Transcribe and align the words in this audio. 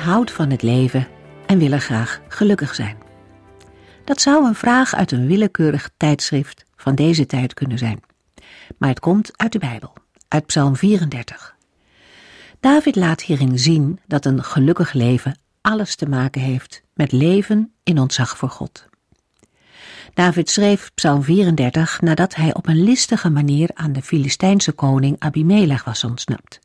Houdt 0.00 0.32
van 0.32 0.50
het 0.50 0.62
leven 0.62 1.08
en 1.46 1.58
wil 1.58 1.72
er 1.72 1.80
graag 1.80 2.20
gelukkig 2.28 2.74
zijn? 2.74 2.96
Dat 4.04 4.20
zou 4.20 4.46
een 4.46 4.54
vraag 4.54 4.94
uit 4.94 5.12
een 5.12 5.26
willekeurig 5.26 5.90
tijdschrift 5.96 6.64
van 6.76 6.94
deze 6.94 7.26
tijd 7.26 7.54
kunnen 7.54 7.78
zijn. 7.78 8.00
Maar 8.78 8.88
het 8.88 9.00
komt 9.00 9.30
uit 9.36 9.52
de 9.52 9.58
Bijbel, 9.58 9.92
uit 10.28 10.46
Psalm 10.46 10.76
34. 10.76 11.56
David 12.60 12.96
laat 12.96 13.22
hierin 13.22 13.58
zien 13.58 14.00
dat 14.06 14.24
een 14.24 14.44
gelukkig 14.44 14.92
leven 14.92 15.38
alles 15.60 15.94
te 15.94 16.08
maken 16.08 16.40
heeft 16.40 16.82
met 16.94 17.12
leven 17.12 17.72
in 17.82 17.98
ontzag 17.98 18.36
voor 18.36 18.50
God. 18.50 18.88
David 20.14 20.50
schreef 20.50 20.90
Psalm 20.94 21.22
34 21.22 22.00
nadat 22.00 22.34
hij 22.34 22.54
op 22.54 22.66
een 22.66 22.82
listige 22.82 23.30
manier 23.30 23.70
aan 23.74 23.92
de 23.92 24.02
Filistijnse 24.02 24.72
koning 24.72 25.16
Abimelech 25.18 25.84
was 25.84 26.04
ontsnapt. 26.04 26.58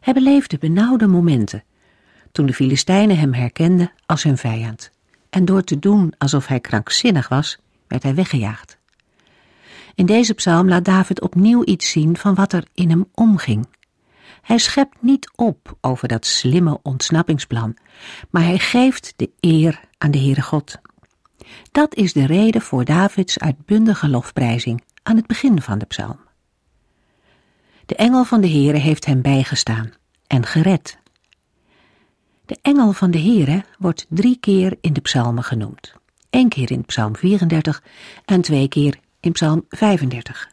Hij 0.00 0.12
beleefde 0.12 0.58
benauwde 0.58 1.06
momenten 1.06 1.64
toen 2.38 2.46
de 2.46 2.54
Filistijnen 2.54 3.18
hem 3.18 3.34
herkenden 3.34 3.92
als 4.06 4.22
hun 4.22 4.36
vijand. 4.36 4.90
En 5.30 5.44
door 5.44 5.62
te 5.62 5.78
doen 5.78 6.12
alsof 6.18 6.46
hij 6.46 6.60
krankzinnig 6.60 7.28
was, 7.28 7.58
werd 7.88 8.02
hij 8.02 8.14
weggejaagd. 8.14 8.78
In 9.94 10.06
deze 10.06 10.34
psalm 10.34 10.68
laat 10.68 10.84
David 10.84 11.20
opnieuw 11.20 11.64
iets 11.64 11.90
zien 11.90 12.16
van 12.16 12.34
wat 12.34 12.52
er 12.52 12.64
in 12.74 12.90
hem 12.90 13.06
omging. 13.14 13.66
Hij 14.42 14.58
schept 14.58 15.02
niet 15.02 15.30
op 15.34 15.76
over 15.80 16.08
dat 16.08 16.26
slimme 16.26 16.78
ontsnappingsplan, 16.82 17.76
maar 18.30 18.42
hij 18.42 18.58
geeft 18.58 19.12
de 19.16 19.30
eer 19.40 19.80
aan 19.98 20.10
de 20.10 20.18
Heere 20.18 20.42
God. 20.42 20.78
Dat 21.72 21.94
is 21.94 22.12
de 22.12 22.26
reden 22.26 22.60
voor 22.60 22.84
Davids 22.84 23.38
uitbundige 23.38 24.08
lofprijzing 24.08 24.82
aan 25.02 25.16
het 25.16 25.26
begin 25.26 25.62
van 25.62 25.78
de 25.78 25.86
psalm. 25.86 26.18
De 27.86 27.94
engel 27.94 28.24
van 28.24 28.40
de 28.40 28.48
Heere 28.48 28.78
heeft 28.78 29.04
hem 29.04 29.22
bijgestaan 29.22 29.92
en 30.26 30.46
gered 30.46 30.98
de 32.48 32.58
engel 32.62 32.92
van 32.92 33.10
de 33.10 33.20
Heere 33.20 33.64
wordt 33.78 34.06
drie 34.08 34.36
keer 34.40 34.76
in 34.80 34.92
de 34.92 35.00
psalmen 35.00 35.44
genoemd. 35.44 35.92
Eén 36.30 36.48
keer 36.48 36.70
in 36.70 36.84
psalm 36.84 37.16
34 37.16 37.82
en 38.24 38.40
twee 38.40 38.68
keer 38.68 38.98
in 39.20 39.32
psalm 39.32 39.64
35. 39.68 40.50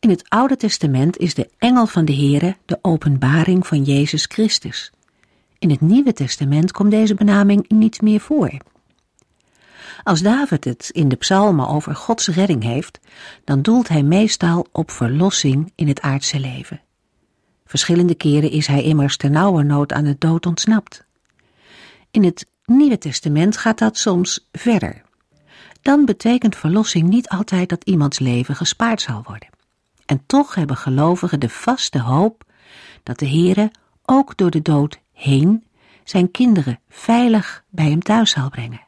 In 0.00 0.10
het 0.10 0.28
Oude 0.28 0.56
Testament 0.56 1.16
is 1.16 1.34
de 1.34 1.50
engel 1.58 1.86
van 1.86 2.04
de 2.04 2.14
Heere 2.14 2.56
de 2.64 2.78
openbaring 2.82 3.66
van 3.66 3.82
Jezus 3.82 4.24
Christus. 4.24 4.92
In 5.58 5.70
het 5.70 5.80
Nieuwe 5.80 6.12
Testament 6.12 6.72
komt 6.72 6.90
deze 6.90 7.14
benaming 7.14 7.68
niet 7.68 8.02
meer 8.02 8.20
voor. 8.20 8.52
Als 10.02 10.20
David 10.20 10.64
het 10.64 10.90
in 10.92 11.08
de 11.08 11.16
psalmen 11.16 11.68
over 11.68 11.94
Gods 11.94 12.28
redding 12.28 12.62
heeft, 12.62 13.00
dan 13.44 13.62
doelt 13.62 13.88
hij 13.88 14.02
meestal 14.02 14.66
op 14.72 14.90
verlossing 14.90 15.72
in 15.74 15.88
het 15.88 16.00
aardse 16.00 16.40
leven. 16.40 16.80
Verschillende 17.66 18.14
keren 18.14 18.50
is 18.50 18.66
hij 18.66 18.82
immers 18.82 19.16
ternauwernood 19.16 19.92
aan 19.92 20.04
de 20.04 20.16
dood 20.18 20.46
ontsnapt. 20.46 21.04
In 22.10 22.24
het 22.24 22.46
Nieuwe 22.64 22.98
Testament 22.98 23.56
gaat 23.56 23.78
dat 23.78 23.98
soms 23.98 24.48
verder. 24.52 25.02
Dan 25.82 26.04
betekent 26.04 26.56
verlossing 26.56 27.08
niet 27.08 27.28
altijd 27.28 27.68
dat 27.68 27.84
iemands 27.84 28.18
leven 28.18 28.56
gespaard 28.56 29.00
zal 29.00 29.22
worden. 29.26 29.48
En 30.06 30.22
toch 30.26 30.54
hebben 30.54 30.76
gelovigen 30.76 31.40
de 31.40 31.48
vaste 31.48 32.00
hoop 32.00 32.44
dat 33.02 33.18
de 33.18 33.28
Heere 33.28 33.70
ook 34.04 34.36
door 34.36 34.50
de 34.50 34.62
dood 34.62 35.00
heen 35.12 35.64
zijn 36.04 36.30
kinderen 36.30 36.80
veilig 36.88 37.64
bij 37.70 37.90
hem 37.90 38.02
thuis 38.02 38.30
zal 38.30 38.48
brengen. 38.48 38.86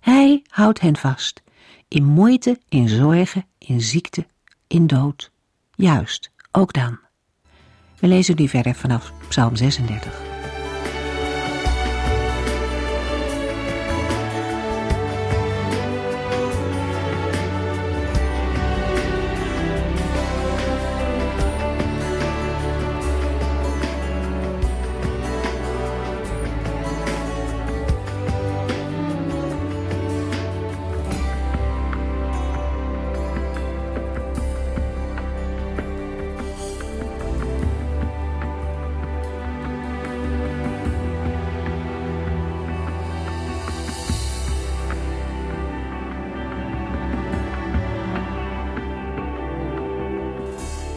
Hij 0.00 0.42
houdt 0.46 0.80
hen 0.80 0.96
vast, 0.96 1.42
in 1.88 2.04
moeite, 2.04 2.60
in 2.68 2.88
zorgen, 2.88 3.46
in 3.58 3.80
ziekte, 3.80 4.26
in 4.66 4.86
dood. 4.86 5.30
Juist, 5.74 6.30
ook 6.52 6.72
dan. 6.72 6.98
We 8.00 8.08
lezen 8.08 8.36
nu 8.36 8.48
verder 8.48 8.74
vanaf 8.74 9.12
Psalm 9.28 9.56
36. 9.56 10.10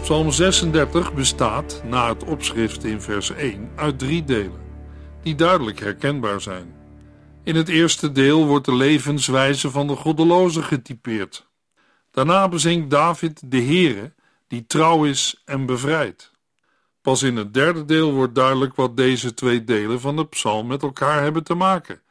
Psalm 0.02 0.32
36 0.32 1.14
bestaat, 1.14 1.82
na 1.86 2.08
het 2.08 2.24
opschrift 2.24 2.84
in 2.84 3.02
vers 3.02 3.30
1, 3.30 3.70
uit 3.76 4.00
drie 4.00 4.24
delen, 4.24 4.62
die 5.22 5.36
duidelijk 5.36 5.80
herkenbaar 5.80 6.42
zijn. 6.42 6.76
In 7.44 7.56
het 7.56 7.70
eerste 7.70 8.12
deel 8.12 8.46
wordt 8.46 8.66
de 8.66 8.76
levenswijze 8.76 9.72
van 9.72 9.88
de 9.88 9.96
goddeloze 9.96 10.62
getypeerd. 10.64 11.50
Daarna 12.12 12.48
bezingt 12.48 12.90
David 12.90 13.52
de 13.52 13.62
Heere, 13.62 14.14
die 14.48 14.66
trouw 14.66 15.06
is 15.06 15.42
en 15.46 15.66
bevrijdt. 15.66 16.32
Pas 17.02 17.24
in 17.24 17.36
het 17.36 17.54
derde 17.54 17.86
deel 17.86 18.14
wordt 18.14 18.36
duidelijk 18.36 18.76
wat 18.76 18.98
deze 18.98 19.34
twee 19.34 19.64
delen 19.64 20.00
van 20.02 20.16
de 20.16 20.28
psalm 20.28 20.68
met 20.68 20.84
elkaar 20.84 21.22
hebben 21.22 21.44
te 21.44 21.54
maken, 21.54 22.02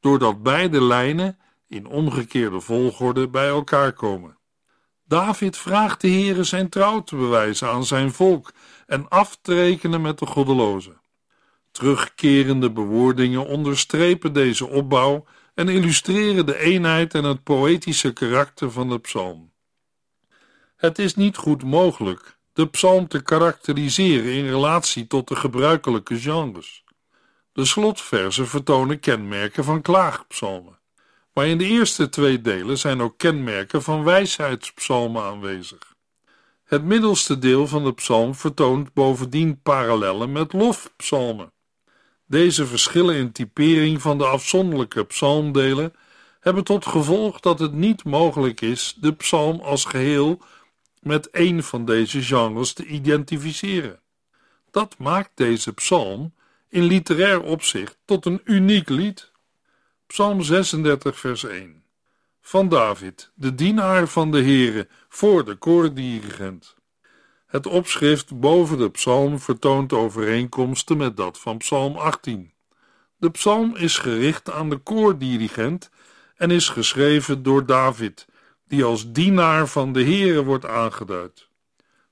doordat 0.00 0.42
beide 0.42 0.82
lijnen 0.82 1.38
in 1.68 1.86
omgekeerde 1.86 2.60
volgorde 2.60 3.28
bij 3.28 3.48
elkaar 3.48 3.92
komen. 3.92 4.37
David 5.08 5.56
vraagt 5.56 6.00
de 6.00 6.08
Heere 6.08 6.44
zijn 6.44 6.68
trouw 6.68 7.02
te 7.02 7.16
bewijzen 7.16 7.68
aan 7.68 7.84
zijn 7.84 8.12
volk 8.12 8.52
en 8.86 9.08
af 9.08 9.38
te 9.42 9.54
rekenen 9.54 10.00
met 10.00 10.18
de 10.18 10.26
goddelozen. 10.26 11.00
Terugkerende 11.70 12.70
bewoordingen 12.70 13.46
onderstrepen 13.46 14.32
deze 14.32 14.66
opbouw 14.66 15.24
en 15.54 15.68
illustreren 15.68 16.46
de 16.46 16.58
eenheid 16.58 17.14
en 17.14 17.24
het 17.24 17.42
poëtische 17.42 18.12
karakter 18.12 18.70
van 18.70 18.88
de 18.88 18.98
psalm. 18.98 19.52
Het 20.76 20.98
is 20.98 21.14
niet 21.14 21.36
goed 21.36 21.62
mogelijk 21.62 22.38
de 22.52 22.68
psalm 22.68 23.08
te 23.08 23.22
karakteriseren 23.22 24.32
in 24.32 24.46
relatie 24.46 25.06
tot 25.06 25.28
de 25.28 25.36
gebruikelijke 25.36 26.18
genres. 26.18 26.84
De 27.52 27.64
slotversen 27.64 28.48
vertonen 28.48 29.00
kenmerken 29.00 29.64
van 29.64 29.82
klaagpsalmen. 29.82 30.77
Maar 31.38 31.46
in 31.46 31.58
de 31.58 31.64
eerste 31.64 32.08
twee 32.08 32.40
delen 32.40 32.78
zijn 32.78 33.00
ook 33.00 33.18
kenmerken 33.18 33.82
van 33.82 34.04
wijsheidspsalmen 34.04 35.22
aanwezig. 35.22 35.94
Het 36.64 36.84
middelste 36.84 37.38
deel 37.38 37.66
van 37.66 37.84
de 37.84 37.92
psalm 37.92 38.34
vertoont 38.34 38.92
bovendien 38.92 39.60
parallellen 39.62 40.32
met 40.32 40.52
lofpsalmen. 40.52 41.52
Deze 42.26 42.66
verschillen 42.66 43.14
in 43.14 43.32
typering 43.32 44.02
van 44.02 44.18
de 44.18 44.26
afzonderlijke 44.26 45.04
psalmdelen 45.04 45.92
hebben 46.40 46.64
tot 46.64 46.86
gevolg 46.86 47.40
dat 47.40 47.58
het 47.58 47.72
niet 47.72 48.04
mogelijk 48.04 48.60
is 48.60 48.96
de 49.00 49.12
psalm 49.12 49.60
als 49.60 49.84
geheel 49.84 50.42
met 51.00 51.30
één 51.30 51.62
van 51.62 51.84
deze 51.84 52.22
genres 52.22 52.72
te 52.72 52.86
identificeren. 52.86 54.00
Dat 54.70 54.94
maakt 54.98 55.30
deze 55.34 55.72
psalm 55.72 56.34
in 56.68 56.82
literair 56.82 57.42
opzicht 57.42 57.98
tot 58.04 58.26
een 58.26 58.40
uniek 58.44 58.88
lied. 58.88 59.36
Psalm 60.08 60.42
36, 60.42 61.18
vers 61.18 61.44
1. 61.44 61.84
Van 62.40 62.68
David, 62.68 63.32
de 63.34 63.54
dienaar 63.54 64.08
van 64.08 64.30
de 64.30 64.42
Heere, 64.42 64.88
voor 65.08 65.44
de 65.44 65.54
koordirigent. 65.54 66.76
Het 67.46 67.66
opschrift 67.66 68.40
boven 68.40 68.78
de 68.78 68.90
psalm 68.90 69.38
vertoont 69.38 69.92
overeenkomsten 69.92 70.96
met 70.96 71.16
dat 71.16 71.38
van 71.38 71.58
Psalm 71.58 71.96
18. 71.96 72.52
De 73.16 73.30
psalm 73.30 73.76
is 73.76 73.98
gericht 73.98 74.50
aan 74.50 74.70
de 74.70 74.76
koordirigent 74.76 75.90
en 76.36 76.50
is 76.50 76.68
geschreven 76.68 77.42
door 77.42 77.66
David, 77.66 78.26
die 78.66 78.84
als 78.84 79.12
dienaar 79.12 79.66
van 79.66 79.92
de 79.92 80.02
Heere 80.02 80.44
wordt 80.44 80.66
aangeduid. 80.66 81.48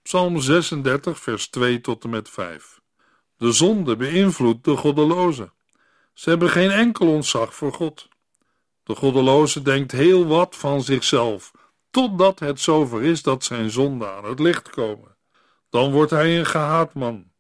Psalm 0.03 0.41
36, 0.41 1.19
vers 1.19 1.49
2 1.49 1.81
tot 1.81 2.05
en 2.05 2.11
met 2.11 2.31
5. 2.31 2.81
De 3.37 3.53
zonde 3.53 3.97
beïnvloedt 3.97 4.65
de 4.65 4.77
goddeloze. 4.77 5.55
Ze 6.17 6.29
hebben 6.31 6.51
geen 6.51 6.71
enkel 6.71 7.09
ontzag 7.09 7.55
voor 7.55 7.73
God. 7.73 8.09
De 8.83 8.95
goddeloze 8.95 9.63
denkt 9.63 9.93
heel 9.93 10.27
wat 10.27 10.57
van 10.57 10.83
zichzelf, 10.83 11.53
totdat 11.91 12.39
het 12.39 12.61
zover 12.61 13.03
is 13.03 13.23
dat 13.23 13.45
zijn 13.45 13.71
zonden 13.71 14.11
aan 14.11 14.25
het 14.25 14.39
licht 14.39 14.71
komen. 14.71 15.17
Dan 15.71 15.93
wordt 15.93 16.11
hij 16.11 16.39
een 16.39 16.47
gehaat 16.47 16.95
man. 16.95 17.31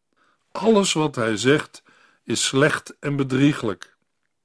Alles 0.53 0.93
wat 0.93 1.15
hij 1.15 1.37
zegt 1.37 1.83
is 2.25 2.47
slecht 2.47 2.97
en 2.99 3.17
bedrieglijk. 3.17 3.97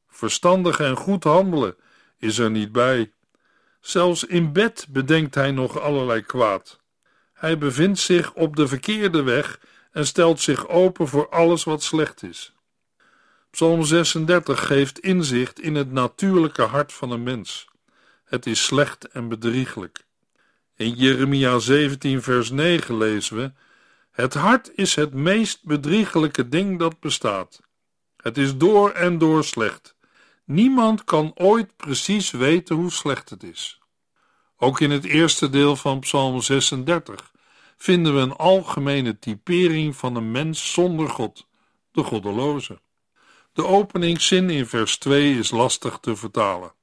Verstandig 0.07 0.79
en 0.79 0.95
goed 0.95 1.23
handelen 1.23 1.75
is 2.17 2.37
er 2.37 2.51
niet 2.51 2.71
bij. 2.71 3.13
Zelfs 3.79 4.23
in 4.23 4.53
bed 4.53 4.87
bedenkt 4.89 5.35
hij 5.35 5.51
nog 5.51 5.79
allerlei 5.79 6.21
kwaad. 6.21 6.79
Hij 7.33 7.57
bevindt 7.57 7.99
zich 7.99 8.33
op 8.33 8.55
de 8.55 8.67
verkeerde 8.67 9.23
weg 9.23 9.59
en 9.91 10.05
stelt 10.05 10.39
zich 10.39 10.67
open 10.67 11.07
voor 11.07 11.29
alles 11.29 11.63
wat 11.63 11.83
slecht 11.83 12.23
is. 12.23 12.53
Psalm 13.51 13.83
36 13.83 14.65
geeft 14.65 14.99
inzicht 14.99 15.59
in 15.59 15.75
het 15.75 15.91
natuurlijke 15.91 16.61
hart 16.61 16.93
van 16.93 17.11
een 17.11 17.23
mens. 17.23 17.67
Het 18.23 18.45
is 18.45 18.65
slecht 18.65 19.07
en 19.07 19.29
bedrieglijk. 19.29 20.05
In 20.75 20.93
Jeremia 20.93 21.59
17, 21.59 22.21
vers 22.21 22.49
9 22.49 22.97
lezen 22.97 23.35
we: 23.35 23.51
Het 24.11 24.33
hart 24.33 24.71
is 24.75 24.95
het 24.95 25.13
meest 25.13 25.65
bedriegelijke 25.65 26.49
ding 26.49 26.79
dat 26.79 26.99
bestaat. 26.99 27.61
Het 28.17 28.37
is 28.37 28.57
door 28.57 28.91
en 28.91 29.17
door 29.17 29.43
slecht. 29.43 29.95
Niemand 30.45 31.03
kan 31.03 31.31
ooit 31.35 31.75
precies 31.77 32.31
weten 32.31 32.75
hoe 32.75 32.91
slecht 32.91 33.29
het 33.29 33.43
is. 33.43 33.79
Ook 34.57 34.79
in 34.79 34.91
het 34.91 35.03
eerste 35.03 35.49
deel 35.49 35.75
van 35.75 35.99
Psalm 35.99 36.41
36 36.41 37.31
vinden 37.77 38.15
we 38.15 38.19
een 38.19 38.35
algemene 38.35 39.19
typering 39.19 39.95
van 39.95 40.15
een 40.15 40.31
mens 40.31 40.73
zonder 40.73 41.09
God, 41.09 41.47
de 41.91 42.03
goddeloze. 42.03 42.79
De 43.53 43.65
openingszin 43.65 44.49
in 44.49 44.65
vers 44.65 44.97
2 44.97 45.37
is 45.37 45.51
lastig 45.51 45.97
te 46.01 46.15
vertalen. 46.15 46.73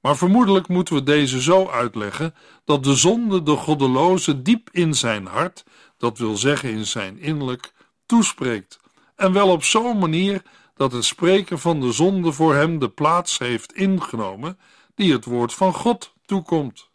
Maar 0.00 0.16
vermoedelijk 0.16 0.68
moeten 0.68 0.94
we 0.94 1.02
deze 1.02 1.42
zo 1.42 1.68
uitleggen 1.68 2.34
dat 2.64 2.84
de 2.84 2.94
zonde 2.94 3.42
de 3.42 3.56
goddeloze 3.56 4.42
diep 4.42 4.68
in 4.72 4.94
zijn 4.94 5.26
hart, 5.26 5.64
dat 5.98 6.18
wil 6.18 6.36
zeggen 6.36 6.70
in 6.70 6.86
zijn 6.86 7.18
innerlijk, 7.18 7.72
toespreekt. 8.06 8.80
En 9.16 9.32
wel 9.32 9.48
op 9.48 9.64
zo'n 9.64 9.98
manier 9.98 10.42
dat 10.74 10.92
het 10.92 11.04
spreken 11.04 11.58
van 11.58 11.80
de 11.80 11.92
zonde 11.92 12.32
voor 12.32 12.54
hem 12.54 12.78
de 12.78 12.88
plaats 12.88 13.38
heeft 13.38 13.72
ingenomen 13.72 14.58
die 14.94 15.12
het 15.12 15.24
woord 15.24 15.54
van 15.54 15.74
God 15.74 16.14
toekomt. 16.26 16.88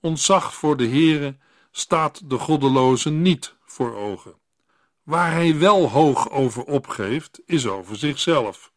Ontzag 0.00 0.54
voor 0.54 0.76
de 0.76 0.88
Heere 0.88 1.36
staat 1.70 2.30
de 2.30 2.38
goddeloze 2.38 3.10
niet 3.10 3.54
voor 3.64 3.96
ogen. 3.96 4.34
Waar 5.06 5.32
hij 5.32 5.58
wel 5.58 5.88
hoog 5.90 6.30
over 6.30 6.64
opgeeft, 6.64 7.40
is 7.44 7.66
over 7.66 7.96
zichzelf. 7.96 8.72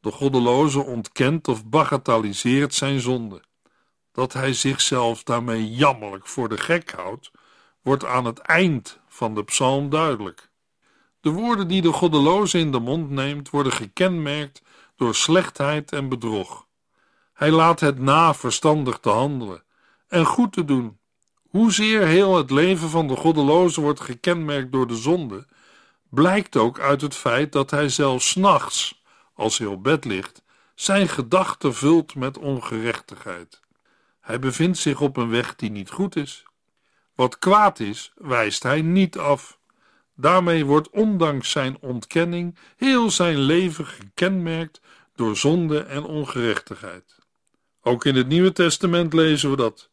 De 0.00 0.10
goddeloze 0.10 0.84
ontkent 0.84 1.48
of 1.48 1.64
bagatelliseert 1.64 2.74
zijn 2.74 3.00
zonde. 3.00 3.42
Dat 4.12 4.32
hij 4.32 4.52
zichzelf 4.52 5.22
daarmee 5.22 5.70
jammerlijk 5.70 6.26
voor 6.26 6.48
de 6.48 6.58
gek 6.58 6.90
houdt, 6.90 7.30
wordt 7.82 8.04
aan 8.04 8.24
het 8.24 8.38
eind 8.38 8.98
van 9.08 9.34
de 9.34 9.44
psalm 9.44 9.90
duidelijk. 9.90 10.50
De 11.20 11.30
woorden 11.30 11.68
die 11.68 11.82
de 11.82 11.92
goddeloze 11.92 12.58
in 12.58 12.72
de 12.72 12.80
mond 12.80 13.10
neemt, 13.10 13.50
worden 13.50 13.72
gekenmerkt 13.72 14.62
door 14.96 15.14
slechtheid 15.14 15.92
en 15.92 16.08
bedrog. 16.08 16.66
Hij 17.32 17.50
laat 17.50 17.80
het 17.80 17.98
na 17.98 18.34
verstandig 18.34 18.98
te 18.98 19.10
handelen 19.10 19.62
en 20.08 20.24
goed 20.24 20.52
te 20.52 20.64
doen. 20.64 20.98
Hoezeer 21.48 22.06
heel 22.06 22.36
het 22.36 22.50
leven 22.50 22.88
van 22.88 23.08
de 23.08 23.16
goddeloze 23.16 23.80
wordt 23.80 24.00
gekenmerkt 24.00 24.72
door 24.72 24.86
de 24.86 24.96
zonde, 24.96 25.46
blijkt 26.14 26.56
ook 26.56 26.78
uit 26.78 27.00
het 27.00 27.14
feit 27.14 27.52
dat 27.52 27.70
hij 27.70 27.88
zelfs 27.88 28.34
nachts, 28.34 29.02
als 29.34 29.58
hij 29.58 29.66
op 29.66 29.82
bed 29.82 30.04
ligt, 30.04 30.42
zijn 30.74 31.08
gedachten 31.08 31.74
vult 31.74 32.14
met 32.14 32.38
ongerechtigheid. 32.38 33.60
Hij 34.20 34.38
bevindt 34.38 34.78
zich 34.78 35.00
op 35.00 35.16
een 35.16 35.30
weg 35.30 35.54
die 35.56 35.70
niet 35.70 35.90
goed 35.90 36.16
is. 36.16 36.44
Wat 37.14 37.38
kwaad 37.38 37.80
is, 37.80 38.12
wijst 38.16 38.62
hij 38.62 38.82
niet 38.82 39.18
af. 39.18 39.58
Daarmee 40.14 40.64
wordt 40.64 40.90
ondanks 40.90 41.50
zijn 41.50 41.76
ontkenning 41.80 42.58
heel 42.76 43.10
zijn 43.10 43.38
leven 43.38 43.86
gekenmerkt 43.86 44.80
door 45.14 45.36
zonde 45.36 45.80
en 45.80 46.04
ongerechtigheid. 46.04 47.18
Ook 47.82 48.04
in 48.04 48.14
het 48.14 48.28
Nieuwe 48.28 48.52
Testament 48.52 49.12
lezen 49.12 49.50
we 49.50 49.56
dat. 49.56 49.88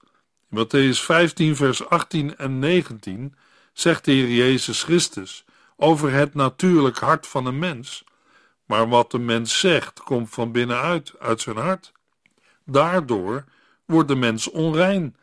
In 0.49 0.65
Matthäus 0.65 0.99
15, 0.99 1.55
vers 1.55 1.85
18 1.85 2.37
en 2.37 2.59
19 2.59 3.35
zegt 3.73 4.05
de 4.05 4.11
Heer 4.11 4.29
Jezus 4.29 4.83
Christus 4.83 5.45
over 5.81 6.11
het 6.13 6.33
natuurlijk 6.33 6.97
hart 6.97 7.27
van 7.27 7.45
een 7.45 7.59
mens. 7.59 8.03
Maar 8.65 8.89
wat 8.89 9.11
de 9.11 9.19
mens 9.19 9.59
zegt, 9.59 10.03
komt 10.03 10.29
van 10.29 10.51
binnenuit, 10.51 11.13
uit 11.19 11.41
zijn 11.41 11.57
hart. 11.57 11.91
Daardoor 12.65 13.43
wordt 13.85 14.07
de 14.07 14.15
mens 14.15 14.49
onrein, 14.49 15.15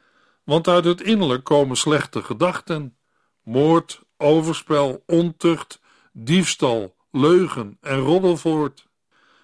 want 0.44 0.68
uit 0.68 0.84
het 0.84 1.00
innerlijk 1.00 1.44
komen 1.44 1.76
slechte 1.76 2.22
gedachten, 2.22 2.96
moord, 3.42 4.02
overspel, 4.16 5.02
ontucht, 5.06 5.80
diefstal, 6.12 6.96
leugen 7.10 7.78
en 7.80 7.98
roddel 7.98 8.36
voort. 8.36 8.86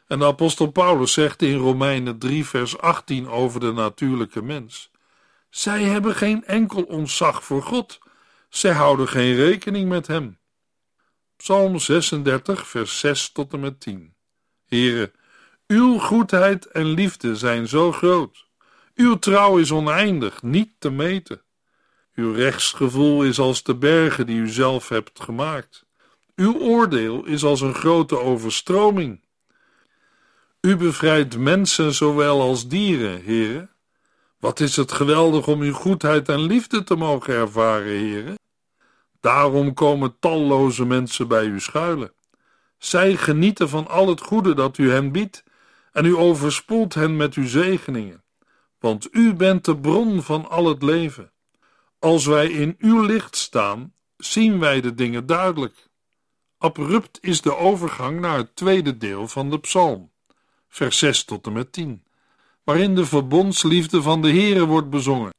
En 0.06 0.18
de 0.18 0.24
apostel 0.24 0.70
Paulus 0.70 1.12
zegt 1.12 1.42
in 1.42 1.56
Romeinen 1.56 2.18
3 2.18 2.46
vers 2.46 2.78
18 2.78 3.28
over 3.28 3.60
de 3.60 3.72
natuurlijke 3.72 4.42
mens: 4.42 4.90
Zij 5.50 5.82
hebben 5.82 6.14
geen 6.14 6.44
enkel 6.44 6.82
ontzag 6.82 7.44
voor 7.44 7.62
God, 7.62 7.98
zij 8.48 8.72
houden 8.72 9.08
geen 9.08 9.34
rekening 9.34 9.88
met 9.88 10.06
hem. 10.06 10.38
Psalm 11.44 11.78
36 11.78 12.68
vers 12.68 12.98
6 12.98 13.32
tot 13.32 13.52
en 13.52 13.60
met 13.60 13.80
10 13.80 14.14
Here, 14.66 15.12
uw 15.66 15.98
goedheid 15.98 16.66
en 16.66 16.86
liefde 16.86 17.36
zijn 17.36 17.68
zo 17.68 17.92
groot. 17.92 18.46
Uw 18.94 19.18
trouw 19.18 19.58
is 19.58 19.72
oneindig, 19.72 20.42
niet 20.42 20.70
te 20.78 20.90
meten. 20.90 21.42
Uw 22.14 22.32
rechtsgevoel 22.32 23.24
is 23.24 23.38
als 23.38 23.62
de 23.62 23.74
bergen 23.74 24.26
die 24.26 24.36
u 24.36 24.48
zelf 24.48 24.88
hebt 24.88 25.20
gemaakt. 25.20 25.84
Uw 26.34 26.58
oordeel 26.58 27.24
is 27.24 27.44
als 27.44 27.60
een 27.60 27.74
grote 27.74 28.18
overstroming. 28.18 29.24
U 30.60 30.76
bevrijdt 30.76 31.38
mensen 31.38 31.94
zowel 31.94 32.40
als 32.40 32.68
dieren, 32.68 33.20
heren. 33.22 33.70
Wat 34.38 34.60
is 34.60 34.76
het 34.76 34.92
geweldig 34.92 35.46
om 35.46 35.60
uw 35.60 35.74
goedheid 35.74 36.28
en 36.28 36.40
liefde 36.40 36.84
te 36.84 36.94
mogen 36.94 37.34
ervaren, 37.34 37.98
heren. 37.98 38.34
Daarom 39.24 39.74
komen 39.74 40.18
talloze 40.18 40.84
mensen 40.84 41.28
bij 41.28 41.44
u 41.44 41.60
schuilen. 41.60 42.12
Zij 42.78 43.16
genieten 43.16 43.68
van 43.68 43.88
al 43.88 44.08
het 44.08 44.20
goede 44.20 44.54
dat 44.54 44.78
u 44.78 44.90
hen 44.90 45.12
biedt, 45.12 45.44
en 45.92 46.04
u 46.04 46.16
overspoelt 46.16 46.94
hen 46.94 47.16
met 47.16 47.34
uw 47.34 47.46
zegeningen. 47.46 48.24
Want 48.78 49.08
u 49.10 49.34
bent 49.34 49.64
de 49.64 49.76
bron 49.76 50.22
van 50.22 50.48
al 50.48 50.66
het 50.66 50.82
leven. 50.82 51.32
Als 51.98 52.26
wij 52.26 52.50
in 52.50 52.74
uw 52.78 53.02
licht 53.02 53.36
staan, 53.36 53.92
zien 54.16 54.58
wij 54.58 54.80
de 54.80 54.94
dingen 54.94 55.26
duidelijk. 55.26 55.88
Abrupt 56.58 57.18
is 57.20 57.40
de 57.40 57.56
overgang 57.56 58.20
naar 58.20 58.36
het 58.36 58.56
tweede 58.56 58.96
deel 58.96 59.28
van 59.28 59.50
de 59.50 59.58
psalm, 59.58 60.10
vers 60.68 60.98
6 60.98 61.24
tot 61.24 61.46
en 61.46 61.52
met 61.52 61.72
10, 61.72 62.04
waarin 62.64 62.94
de 62.94 63.06
verbondsliefde 63.06 64.02
van 64.02 64.22
de 64.22 64.30
Heere 64.30 64.64
wordt 64.64 64.90
bezongen. 64.90 65.34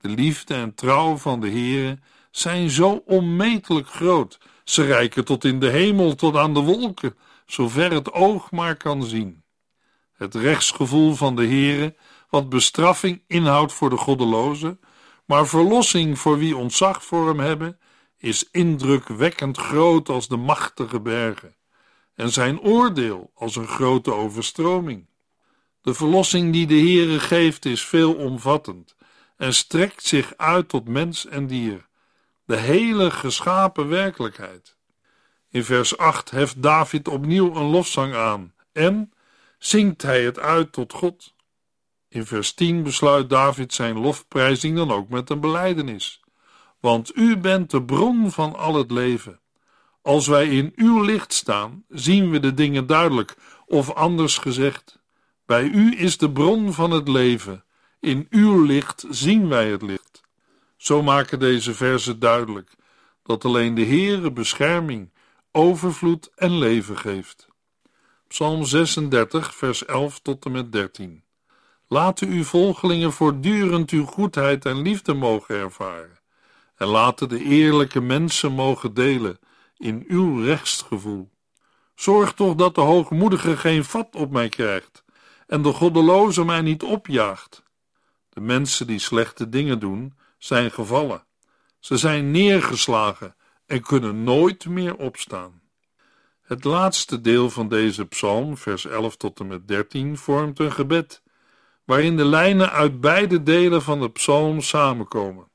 De 0.00 0.08
liefde 0.08 0.54
en 0.54 0.74
trouw 0.74 1.16
van 1.16 1.40
de 1.40 1.50
Heere 1.50 1.98
zijn 2.38 2.70
zo 2.70 3.02
onmetelijk 3.06 3.88
groot, 3.88 4.38
ze 4.64 4.84
reiken 4.84 5.24
tot 5.24 5.44
in 5.44 5.60
de 5.60 5.68
hemel, 5.68 6.14
tot 6.14 6.36
aan 6.36 6.54
de 6.54 6.60
wolken, 6.60 7.16
zover 7.46 7.92
het 7.92 8.12
oog 8.12 8.50
maar 8.50 8.76
kan 8.76 9.02
zien. 9.02 9.42
Het 10.12 10.34
rechtsgevoel 10.34 11.14
van 11.14 11.36
de 11.36 11.46
Heere, 11.46 11.96
wat 12.30 12.48
bestraffing 12.48 13.22
inhoudt 13.26 13.72
voor 13.72 13.90
de 13.90 13.96
goddelozen, 13.96 14.80
maar 15.24 15.46
verlossing 15.46 16.18
voor 16.18 16.38
wie 16.38 16.56
ontzag 16.56 17.04
voor 17.04 17.28
hem 17.28 17.40
hebben, 17.40 17.78
is 18.18 18.48
indrukwekkend 18.50 19.56
groot 19.56 20.08
als 20.08 20.28
de 20.28 20.36
machtige 20.36 21.00
bergen, 21.00 21.56
en 22.14 22.30
zijn 22.30 22.60
oordeel 22.60 23.30
als 23.34 23.56
een 23.56 23.68
grote 23.68 24.12
overstroming. 24.12 25.06
De 25.80 25.94
verlossing 25.94 26.52
die 26.52 26.66
de 26.66 26.78
Heere 26.78 27.20
geeft 27.20 27.64
is 27.64 27.84
veelomvattend 27.84 28.96
en 29.36 29.54
strekt 29.54 30.04
zich 30.04 30.36
uit 30.36 30.68
tot 30.68 30.88
mens 30.88 31.26
en 31.26 31.46
dier, 31.46 31.88
de 32.48 32.56
hele 32.56 33.10
geschapen 33.10 33.88
werkelijkheid. 33.88 34.76
In 35.50 35.64
vers 35.64 35.96
8 35.96 36.30
heft 36.30 36.62
David 36.62 37.08
opnieuw 37.08 37.54
een 37.54 37.70
lofzang 37.70 38.14
aan 38.14 38.54
en 38.72 39.12
zingt 39.58 40.02
hij 40.02 40.24
het 40.24 40.38
uit 40.38 40.72
tot 40.72 40.92
God. 40.92 41.34
In 42.08 42.26
vers 42.26 42.52
10 42.52 42.82
besluit 42.82 43.30
David 43.30 43.74
zijn 43.74 43.98
lofprijzing 43.98 44.76
dan 44.76 44.90
ook 44.90 45.08
met 45.08 45.30
een 45.30 45.40
belijdenis. 45.40 46.20
Want 46.80 47.16
u 47.16 47.36
bent 47.36 47.70
de 47.70 47.82
bron 47.82 48.30
van 48.30 48.56
al 48.56 48.74
het 48.74 48.90
leven. 48.90 49.40
Als 50.02 50.26
wij 50.26 50.48
in 50.48 50.72
uw 50.76 51.02
licht 51.02 51.32
staan, 51.32 51.84
zien 51.88 52.30
we 52.30 52.40
de 52.40 52.54
dingen 52.54 52.86
duidelijk, 52.86 53.36
of 53.66 53.92
anders 53.92 54.38
gezegd, 54.38 55.02
bij 55.46 55.64
u 55.64 55.98
is 55.98 56.18
de 56.18 56.30
bron 56.30 56.72
van 56.72 56.90
het 56.90 57.08
leven. 57.08 57.64
In 58.00 58.26
uw 58.30 58.62
licht 58.62 59.04
zien 59.08 59.48
wij 59.48 59.70
het 59.70 59.82
licht. 59.82 60.07
Zo 60.78 61.02
maken 61.02 61.38
deze 61.38 61.74
verzen 61.74 62.18
duidelijk 62.18 62.74
dat 63.22 63.44
alleen 63.44 63.74
de 63.74 63.84
Heere 63.84 64.32
bescherming, 64.32 65.12
overvloed 65.52 66.30
en 66.34 66.58
leven 66.58 66.98
geeft. 66.98 67.48
Psalm 68.28 68.64
36, 68.64 69.54
vers 69.54 69.84
11 69.84 70.20
tot 70.20 70.44
en 70.44 70.52
met 70.52 70.72
13. 70.72 71.22
Laten 71.86 72.28
uw 72.28 72.44
volgelingen 72.44 73.12
voortdurend 73.12 73.90
uw 73.90 74.04
goedheid 74.04 74.64
en 74.64 74.82
liefde 74.82 75.14
mogen 75.14 75.54
ervaren. 75.54 76.18
En 76.76 76.86
laten 76.86 77.28
de 77.28 77.38
eerlijke 77.38 78.00
mensen 78.00 78.52
mogen 78.52 78.94
delen 78.94 79.38
in 79.76 80.04
uw 80.08 80.42
rechtsgevoel. 80.42 81.30
Zorg 81.94 82.32
toch 82.32 82.54
dat 82.54 82.74
de 82.74 82.80
hoogmoedige 82.80 83.56
geen 83.56 83.84
vat 83.84 84.14
op 84.14 84.30
mij 84.30 84.48
krijgt 84.48 85.04
en 85.46 85.62
de 85.62 85.72
goddeloze 85.72 86.44
mij 86.44 86.60
niet 86.60 86.82
opjaagt. 86.82 87.62
De 88.28 88.40
mensen 88.40 88.86
die 88.86 88.98
slechte 88.98 89.48
dingen 89.48 89.78
doen, 89.78 90.14
zijn 90.38 90.70
gevallen. 90.70 91.26
Ze 91.78 91.96
zijn 91.96 92.30
neergeslagen 92.30 93.36
en 93.66 93.82
kunnen 93.82 94.24
nooit 94.24 94.66
meer 94.66 94.96
opstaan. 94.96 95.60
Het 96.42 96.64
laatste 96.64 97.20
deel 97.20 97.50
van 97.50 97.68
deze 97.68 98.04
psalm, 98.06 98.56
vers 98.56 98.86
11 98.86 99.16
tot 99.16 99.40
en 99.40 99.46
met 99.46 99.68
13, 99.68 100.16
vormt 100.16 100.58
een 100.58 100.72
gebed, 100.72 101.22
waarin 101.84 102.16
de 102.16 102.24
lijnen 102.24 102.70
uit 102.70 103.00
beide 103.00 103.42
delen 103.42 103.82
van 103.82 104.00
de 104.00 104.10
psalm 104.10 104.60
samenkomen. 104.60 105.48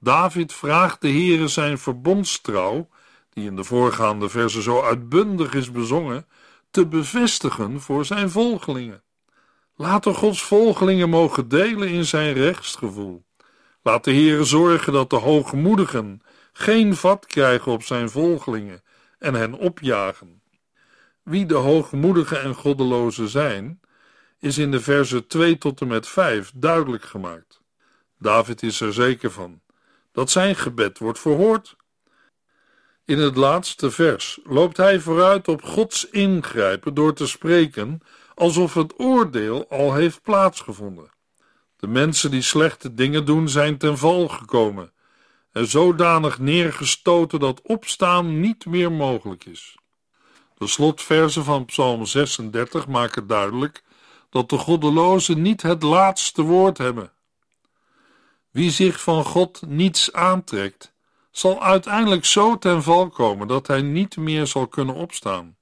David 0.00 0.52
vraagt 0.52 1.00
de 1.00 1.08
Heere 1.08 1.48
zijn 1.48 1.78
verbondstrouw, 1.78 2.88
die 3.30 3.44
in 3.46 3.56
de 3.56 3.64
voorgaande 3.64 4.28
versen 4.28 4.62
zo 4.62 4.82
uitbundig 4.82 5.54
is 5.54 5.70
bezongen, 5.70 6.26
te 6.70 6.86
bevestigen 6.86 7.80
voor 7.80 8.04
zijn 8.04 8.30
volgelingen. 8.30 9.02
Laten 9.74 10.14
Gods 10.14 10.42
volgelingen 10.42 11.08
mogen 11.08 11.48
delen 11.48 11.88
in 11.88 12.04
zijn 12.04 12.32
rechtsgevoel. 12.32 13.24
Laat 13.88 14.04
de 14.04 14.12
Heere 14.12 14.44
zorgen 14.44 14.92
dat 14.92 15.10
de 15.10 15.16
hoogmoedigen 15.16 16.22
geen 16.52 16.96
vat 16.96 17.26
krijgen 17.26 17.72
op 17.72 17.82
zijn 17.82 18.10
volgelingen 18.10 18.82
en 19.18 19.34
hen 19.34 19.54
opjagen. 19.54 20.42
Wie 21.22 21.46
de 21.46 21.54
hoogmoedigen 21.54 22.42
en 22.42 22.54
goddelozen 22.54 23.28
zijn, 23.28 23.80
is 24.38 24.58
in 24.58 24.70
de 24.70 24.80
versen 24.80 25.26
2 25.26 25.58
tot 25.58 25.80
en 25.80 25.86
met 25.86 26.08
5 26.08 26.52
duidelijk 26.54 27.02
gemaakt. 27.04 27.60
David 28.18 28.62
is 28.62 28.80
er 28.80 28.92
zeker 28.92 29.30
van 29.30 29.60
dat 30.12 30.30
zijn 30.30 30.56
gebed 30.56 30.98
wordt 30.98 31.18
verhoord. 31.18 31.76
In 33.04 33.18
het 33.18 33.36
laatste 33.36 33.90
vers 33.90 34.40
loopt 34.44 34.76
hij 34.76 35.00
vooruit 35.00 35.48
op 35.48 35.62
Gods 35.62 36.10
ingrijpen 36.10 36.94
door 36.94 37.14
te 37.14 37.26
spreken 37.26 38.00
alsof 38.34 38.74
het 38.74 38.98
oordeel 38.98 39.68
al 39.68 39.94
heeft 39.94 40.22
plaatsgevonden. 40.22 41.16
De 41.78 41.86
mensen 41.86 42.30
die 42.30 42.42
slechte 42.42 42.94
dingen 42.94 43.24
doen 43.24 43.48
zijn 43.48 43.78
ten 43.78 43.98
val 43.98 44.28
gekomen 44.28 44.92
en 45.52 45.66
zodanig 45.66 46.38
neergestoten 46.38 47.40
dat 47.40 47.62
opstaan 47.62 48.40
niet 48.40 48.66
meer 48.66 48.92
mogelijk 48.92 49.44
is. 49.44 49.76
De 50.56 50.66
slotversen 50.66 51.44
van 51.44 51.64
Psalm 51.64 52.06
36 52.06 52.86
maken 52.86 53.26
duidelijk 53.26 53.82
dat 54.30 54.48
de 54.50 54.58
goddelozen 54.58 55.42
niet 55.42 55.62
het 55.62 55.82
laatste 55.82 56.42
woord 56.42 56.78
hebben. 56.78 57.12
Wie 58.50 58.70
zich 58.70 59.00
van 59.00 59.24
God 59.24 59.62
niets 59.66 60.12
aantrekt, 60.12 60.92
zal 61.30 61.62
uiteindelijk 61.62 62.24
zo 62.24 62.58
ten 62.58 62.82
val 62.82 63.08
komen 63.08 63.48
dat 63.48 63.66
hij 63.66 63.82
niet 63.82 64.16
meer 64.16 64.46
zal 64.46 64.66
kunnen 64.66 64.94
opstaan. 64.94 65.56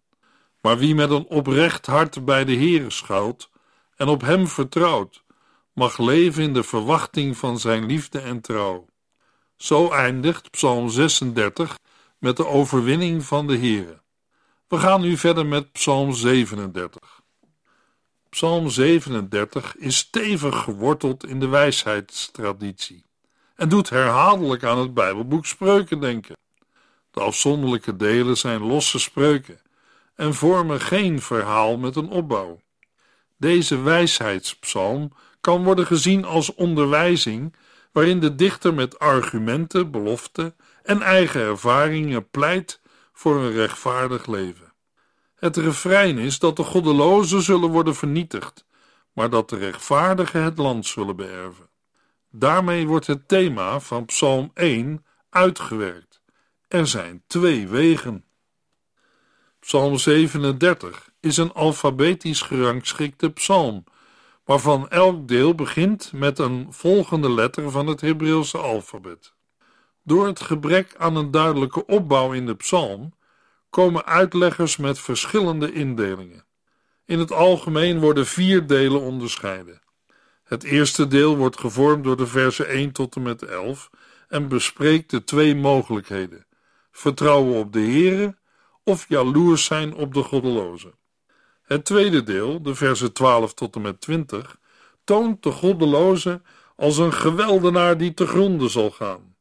Maar 0.61 0.79
wie 0.79 0.95
met 0.95 1.11
een 1.11 1.27
oprecht 1.27 1.87
hart 1.87 2.25
bij 2.25 2.45
de 2.45 2.55
Heere 2.55 2.91
schuilt 2.91 3.51
en 3.97 4.09
op 4.09 4.21
hem 4.21 4.49
vertrouwt, 4.49 5.25
mag 5.77 5.99
leven 5.99 6.43
in 6.43 6.53
de 6.53 6.63
verwachting 6.63 7.37
van 7.37 7.59
zijn 7.59 7.87
liefde 7.87 8.19
en 8.19 8.41
trouw. 8.41 8.87
Zo 9.57 9.91
eindigt 9.91 10.51
Psalm 10.51 10.89
36 10.89 11.79
met 12.19 12.37
de 12.37 12.47
overwinning 12.47 13.25
van 13.25 13.47
de 13.47 13.59
Heere. 13.59 14.03
We 14.69 14.79
gaan 14.79 15.01
nu 15.01 15.17
verder 15.17 15.47
met 15.47 15.73
Psalm 15.73 16.13
37. 16.13 17.21
Psalm 18.29 18.69
37 18.69 19.77
is 19.77 19.97
stevig 19.97 20.63
geworteld 20.63 21.27
in 21.27 21.41
de 21.41 21.49
wijsheidstraditie 21.49 23.05
en 23.55 23.69
doet 23.69 23.91
herhaaldelijk 23.91 24.65
aan 24.65 24.79
het 24.79 24.95
Bijbelboek 24.95 25.47
Spreuken 25.47 26.01
denken. 26.01 26.37
De 27.11 27.21
afzonderlijke 27.21 27.97
delen 27.97 28.37
zijn 28.37 28.63
losse 28.63 28.99
spreuken 28.99 29.61
en 30.15 30.35
vormen 30.35 30.81
geen 30.81 31.21
verhaal 31.21 31.77
met 31.77 31.97
een 31.97 32.09
opbouw. 32.09 32.61
Deze 33.37 33.81
wijsheidspsalm 33.81 35.13
kan 35.47 35.65
worden 35.65 35.87
gezien 35.87 36.25
als 36.25 36.55
onderwijzing, 36.55 37.55
waarin 37.93 38.21
de 38.21 38.35
dichter 38.35 38.75
met 38.75 38.99
argumenten, 38.99 39.91
beloften 39.91 40.57
en 40.83 41.03
eigen 41.03 41.41
ervaringen 41.41 42.31
pleit 42.31 42.81
voor 43.13 43.37
een 43.37 43.53
rechtvaardig 43.53 44.27
leven. 44.27 44.73
Het 45.35 45.57
refrein 45.57 46.19
is 46.19 46.39
dat 46.39 46.57
de 46.57 46.63
goddelozen 46.63 47.43
zullen 47.43 47.71
worden 47.71 47.95
vernietigd, 47.95 48.65
maar 49.13 49.31
dat 49.31 49.49
de 49.49 49.57
rechtvaardigen 49.57 50.43
het 50.43 50.59
land 50.59 50.87
zullen 50.87 51.17
beërven. 51.17 51.69
Daarmee 52.31 52.87
wordt 52.87 53.07
het 53.07 53.29
thema 53.29 53.81
van 53.81 54.05
Psalm 54.05 54.51
1 54.55 55.05
uitgewerkt. 55.31 56.21
Er 56.69 56.87
zijn 56.87 57.23
twee 57.27 57.69
wegen. 57.69 58.25
Psalm 59.61 59.99
37 59.99 61.11
is 61.21 61.37
een 61.37 61.53
alfabetisch 61.53 62.41
gerangschikte 62.41 63.31
psalm, 63.31 63.85
waarvan 64.47 64.89
elk 64.89 65.29
deel 65.29 65.55
begint 65.55 66.13
met 66.13 66.39
een 66.39 66.67
volgende 66.71 67.31
letter 67.31 67.71
van 67.71 67.87
het 67.87 68.01
Hebreeuwse 68.01 68.59
alfabet. 68.59 69.35
Door 70.03 70.27
het 70.27 70.41
gebrek 70.41 70.95
aan 70.99 71.17
een 71.17 71.31
duidelijke 71.31 71.87
opbouw 71.87 72.33
in 72.33 72.47
de 72.47 72.55
psalm 72.55 73.15
komen 73.71 74.05
uitleggers 74.05 74.77
met 74.77 74.99
verschillende 74.99 75.73
indelingen. 75.73 76.45
In 77.05 77.19
het 77.19 77.33
algemeen 77.33 78.01
worden 78.01 78.27
vier 78.27 78.67
delen 78.67 79.01
onderscheiden. 79.01 79.81
Het 80.45 80.63
eerste 80.63 81.07
deel 81.07 81.37
wordt 81.37 81.61
gevormd 81.61 82.05
door 82.05 82.17
de 82.17 82.27
versen 82.27 82.69
1 82.69 82.93
tot 82.93 83.17
en 83.17 83.23
met 83.23 83.43
11 83.43 83.91
en 84.29 84.49
bespreekt 84.49 85.11
de 85.11 85.25
twee 85.25 85.55
mogelijkheden: 85.55 86.47
vertrouwen 86.91 87.59
op 87.59 87.73
de 87.73 87.81
Heere 87.81 88.37
of 88.85 89.09
jaloers 89.09 89.65
zijn 89.65 89.95
op 89.95 90.15
de 90.15 90.23
goddelozen. 90.23 90.95
Het 91.67 91.85
tweede 91.85 92.23
deel, 92.23 92.63
de 92.63 92.75
versen 92.75 93.13
12 93.13 93.55
tot 93.55 93.75
en 93.75 93.83
met 93.83 94.01
20, 94.01 94.59
toont 95.05 95.43
de 95.43 95.51
goddeloze 95.51 96.43
als 96.77 96.97
een 96.97 97.13
geweldenaar 97.13 97.99
die 97.99 98.15
te 98.15 98.27
gronde 98.27 98.69
zal 98.69 98.91
gaan, 98.91 99.37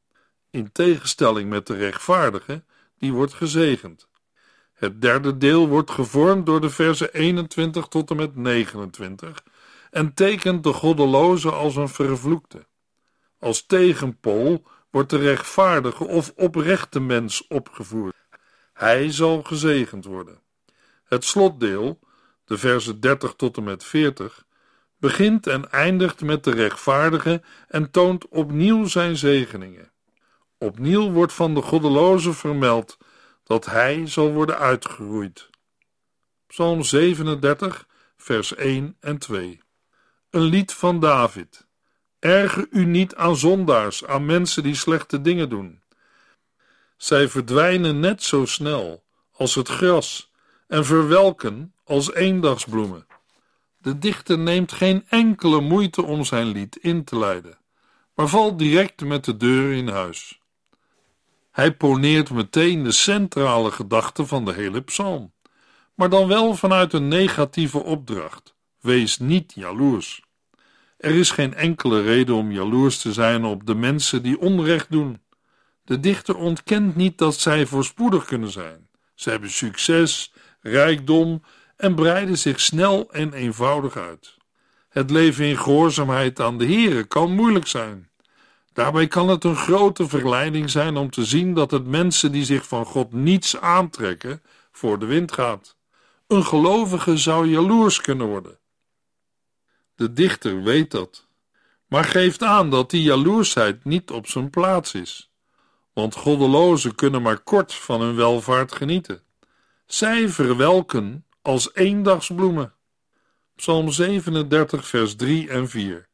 in 0.49 0.71
tegenstelling 0.71 1.49
met 1.49 1.67
de 1.67 1.75
rechtvaardige, 1.75 2.63
die 2.97 3.13
wordt 3.13 3.33
gezegend. 3.33 4.07
Het 4.73 5.01
derde 5.01 5.37
deel 5.37 5.67
wordt 5.67 5.91
gevormd 5.91 6.45
door 6.45 6.61
de 6.61 6.69
versen 6.69 7.13
21 7.13 7.87
tot 7.87 8.09
en 8.09 8.15
met 8.15 8.35
29 8.35 9.43
en 9.91 10.13
tekent 10.13 10.63
de 10.63 10.73
goddeloze 10.73 11.51
als 11.51 11.75
een 11.75 11.89
vervloekte. 11.89 12.65
Als 13.39 13.65
tegenpool 13.65 14.63
wordt 14.89 15.09
de 15.09 15.17
rechtvaardige 15.17 16.07
of 16.07 16.33
oprechte 16.35 16.99
mens 16.99 17.47
opgevoerd. 17.47 18.15
Hij 18.73 19.11
zal 19.11 19.43
gezegend 19.43 20.05
worden. 20.05 20.39
Het 21.03 21.23
slotdeel, 21.23 21.99
de 22.45 22.57
versen 22.57 22.99
30 22.99 23.33
tot 23.33 23.57
en 23.57 23.63
met 23.63 23.83
40, 23.83 24.45
begint 24.97 25.47
en 25.47 25.71
eindigt 25.71 26.21
met 26.21 26.43
de 26.43 26.51
rechtvaardige 26.51 27.41
en 27.67 27.91
toont 27.91 28.27
opnieuw 28.27 28.85
zijn 28.85 29.17
zegeningen. 29.17 29.91
Opnieuw 30.57 31.11
wordt 31.11 31.33
van 31.33 31.53
de 31.53 31.61
goddeloze 31.61 32.33
vermeld 32.33 32.97
dat 33.43 33.65
hij 33.65 34.07
zal 34.07 34.31
worden 34.31 34.57
uitgeroeid. 34.57 35.49
Psalm 36.47 36.83
37, 36.83 37.87
vers 38.17 38.55
1 38.55 38.97
en 38.99 39.17
2. 39.17 39.61
Een 40.29 40.41
lied 40.41 40.73
van 40.73 40.99
David. 40.99 41.67
Erger 42.19 42.67
u 42.71 42.85
niet 42.85 43.15
aan 43.15 43.35
zondaars, 43.35 44.05
aan 44.05 44.25
mensen 44.25 44.63
die 44.63 44.75
slechte 44.75 45.21
dingen 45.21 45.49
doen. 45.49 45.83
Zij 46.97 47.27
verdwijnen 47.27 47.99
net 47.99 48.23
zo 48.23 48.45
snel 48.45 49.03
als 49.31 49.55
het 49.55 49.67
gras 49.67 50.31
en 50.67 50.85
verwelken 50.85 51.74
als 51.85 52.13
eendagsbloemen. 52.13 53.07
De 53.77 53.97
dichter 53.97 54.37
neemt 54.37 54.71
geen 54.71 55.05
enkele 55.09 55.61
moeite 55.61 56.03
om 56.03 56.23
zijn 56.23 56.47
lied 56.47 56.75
in 56.75 57.03
te 57.03 57.17
leiden, 57.17 57.57
maar 58.15 58.27
valt 58.27 58.59
direct 58.59 59.01
met 59.01 59.25
de 59.25 59.37
deur 59.37 59.73
in 59.73 59.87
huis. 59.87 60.39
Hij 61.51 61.75
poneert 61.75 62.29
meteen 62.29 62.83
de 62.83 62.91
centrale 62.91 63.71
gedachte 63.71 64.25
van 64.25 64.45
de 64.45 64.53
hele 64.53 64.81
psalm, 64.81 65.33
maar 65.93 66.09
dan 66.09 66.27
wel 66.27 66.55
vanuit 66.55 66.93
een 66.93 67.07
negatieve 67.07 67.83
opdracht: 67.83 68.55
wees 68.79 69.19
niet 69.19 69.53
jaloers. 69.55 70.23
Er 70.97 71.15
is 71.15 71.31
geen 71.31 71.53
enkele 71.53 72.01
reden 72.01 72.35
om 72.35 72.51
jaloers 72.51 72.99
te 72.99 73.13
zijn 73.13 73.43
op 73.43 73.65
de 73.65 73.75
mensen 73.75 74.23
die 74.23 74.39
onrecht 74.39 74.91
doen. 74.91 75.21
De 75.83 75.99
dichter 75.99 76.35
ontkent 76.35 76.95
niet 76.95 77.17
dat 77.17 77.39
zij 77.39 77.65
voorspoedig 77.65 78.25
kunnen 78.25 78.51
zijn. 78.51 78.87
Ze 79.13 79.29
hebben 79.29 79.51
succes, 79.51 80.33
rijkdom 80.61 81.41
en 81.75 81.95
breiden 81.95 82.37
zich 82.37 82.59
snel 82.59 83.11
en 83.11 83.33
eenvoudig 83.33 83.97
uit. 83.97 84.37
Het 84.89 85.09
leven 85.09 85.45
in 85.45 85.57
gehoorzaamheid 85.57 86.39
aan 86.39 86.57
de 86.57 86.65
Here 86.65 87.03
kan 87.03 87.31
moeilijk 87.31 87.67
zijn. 87.67 88.09
Daarbij 88.73 89.07
kan 89.07 89.29
het 89.29 89.43
een 89.43 89.55
grote 89.55 90.07
verleiding 90.07 90.69
zijn 90.69 90.97
om 90.97 91.09
te 91.09 91.25
zien 91.25 91.53
dat 91.53 91.71
het 91.71 91.87
mensen 91.87 92.31
die 92.31 92.45
zich 92.45 92.67
van 92.67 92.85
God 92.85 93.13
niets 93.13 93.57
aantrekken, 93.57 94.41
voor 94.71 94.99
de 94.99 95.05
wind 95.05 95.31
gaat. 95.31 95.75
Een 96.27 96.45
gelovige 96.45 97.17
zou 97.17 97.47
jaloers 97.47 98.01
kunnen 98.01 98.27
worden. 98.27 98.59
De 99.95 100.13
dichter 100.13 100.63
weet 100.63 100.91
dat, 100.91 101.27
maar 101.87 102.03
geeft 102.03 102.43
aan 102.43 102.69
dat 102.69 102.89
die 102.89 103.01
jaloersheid 103.01 103.83
niet 103.83 104.11
op 104.11 104.27
zijn 104.27 104.49
plaats 104.49 104.93
is. 104.93 105.31
Want 105.93 106.15
goddelozen 106.15 106.95
kunnen 106.95 107.21
maar 107.21 107.39
kort 107.39 107.73
van 107.73 108.01
hun 108.01 108.15
welvaart 108.15 108.71
genieten. 108.71 109.23
Zij 109.85 110.29
verwelken 110.29 111.24
als 111.45 111.73
eendagsbloemen. 111.73 112.73
Psalm 113.55 113.91
37, 113.91 114.87
vers 114.87 115.15
3 115.15 115.49
en 115.49 115.69
4. 115.69 116.07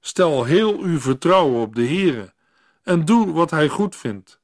Stel 0.00 0.44
heel 0.44 0.78
uw 0.78 1.00
vertrouwen 1.00 1.60
op 1.60 1.74
de 1.74 1.86
Heere 1.86 2.32
en 2.82 3.04
doe 3.04 3.32
wat 3.32 3.50
Hij 3.50 3.68
goed 3.68 3.96
vindt. 3.96 4.40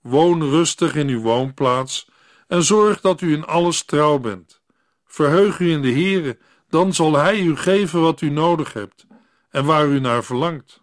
Woon 0.00 0.42
rustig 0.42 0.94
in 0.94 1.08
uw 1.08 1.20
woonplaats 1.20 2.08
en 2.48 2.62
zorg 2.62 3.00
dat 3.00 3.20
u 3.20 3.32
in 3.32 3.44
alles 3.44 3.84
trouw 3.84 4.18
bent. 4.18 4.60
Verheug 5.06 5.58
u 5.58 5.70
in 5.70 5.82
de 5.82 5.92
Heere, 5.92 6.38
dan 6.68 6.94
zal 6.94 7.14
Hij 7.16 7.40
u 7.40 7.56
geven 7.56 8.00
wat 8.00 8.20
u 8.20 8.30
nodig 8.30 8.72
hebt 8.72 9.06
en 9.50 9.64
waar 9.64 9.86
u 9.86 10.00
naar 10.00 10.24
verlangt. 10.24 10.82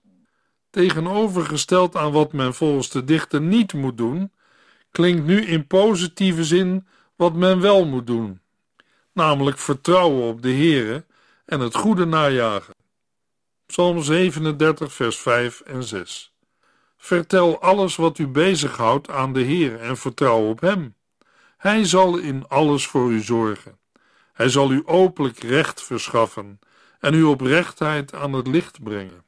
Tegenovergesteld 0.70 1.96
aan 1.96 2.12
wat 2.12 2.34
men 2.34 2.53
volgens 2.53 2.89
de 2.89 3.03
dichter 3.03 3.41
niet 3.41 3.74
moet 3.74 3.98
doen, 3.98 4.31
klinkt 4.91 5.25
nu 5.25 5.41
in 5.46 5.67
positieve 5.67 6.43
zin 6.43 6.88
wat 7.15 7.34
men 7.34 7.62
wel 7.62 7.86
moet 7.86 8.08
doen, 8.08 8.40
namelijk 9.13 9.58
vertrouwen 9.58 10.27
op 10.27 10.41
de 10.41 10.51
Heere 10.51 11.06
en 11.46 11.60
het 11.60 11.75
goede 11.75 12.06
najagen. 12.06 12.75
Psalm 13.65 14.01
37, 14.01 14.94
vers 14.94 15.18
5 15.18 15.60
en 15.60 15.84
6. 15.84 16.34
Vertel 16.98 17.62
alles 17.62 17.96
wat 17.96 18.18
u 18.18 18.27
bezighoudt 18.27 19.10
aan 19.10 19.34
de 19.34 19.41
Heer 19.41 19.80
en 19.80 19.98
vertrouw 19.98 20.50
op 20.50 20.62
Hem. 20.62 20.96
Hij 21.58 21.86
zal 21.86 22.18
in 22.18 22.48
alles 22.48 22.88
voor 22.88 23.12
u 23.12 23.20
zorgen. 23.20 23.80
Hij 24.34 24.50
zal 24.50 24.72
u 24.72 24.82
openlijk 24.86 25.39
recht 25.39 25.82
verschaffen 25.82 26.60
en 27.00 27.13
uw 27.13 27.30
oprechtheid 27.30 28.13
aan 28.13 28.34
het 28.34 28.48
licht 28.48 28.84
brengen. 28.84 29.25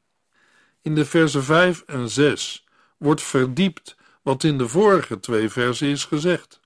In 0.82 0.94
de 0.94 1.04
versen 1.04 1.44
5 1.44 1.82
en 1.86 2.08
6 2.08 2.64
wordt 2.98 3.22
verdiept 3.22 3.96
wat 4.22 4.44
in 4.44 4.58
de 4.58 4.68
vorige 4.68 5.20
twee 5.20 5.48
versen 5.48 5.88
is 5.88 6.04
gezegd. 6.04 6.60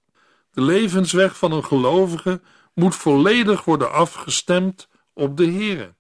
De 0.53 0.61
levensweg 0.61 1.39
van 1.39 1.53
een 1.53 1.65
gelovige 1.65 2.41
moet 2.79 2.97
volledig 2.97 3.65
worden 3.65 3.93
afgestemd 3.93 4.89
op 5.13 5.37
de 5.37 5.45
Heer. 5.45 5.95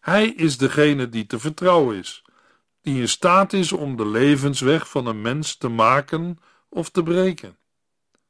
Hij 0.00 0.26
is 0.26 0.56
degene 0.56 1.08
die 1.08 1.26
te 1.26 1.38
vertrouwen 1.38 1.96
is, 1.96 2.24
die 2.82 3.00
in 3.00 3.08
staat 3.08 3.52
is 3.52 3.72
om 3.72 3.96
de 3.96 4.06
levensweg 4.06 4.88
van 4.88 5.06
een 5.06 5.22
mens 5.22 5.56
te 5.56 5.68
maken 5.68 6.38
of 6.68 6.90
te 6.90 7.02
breken. 7.02 7.58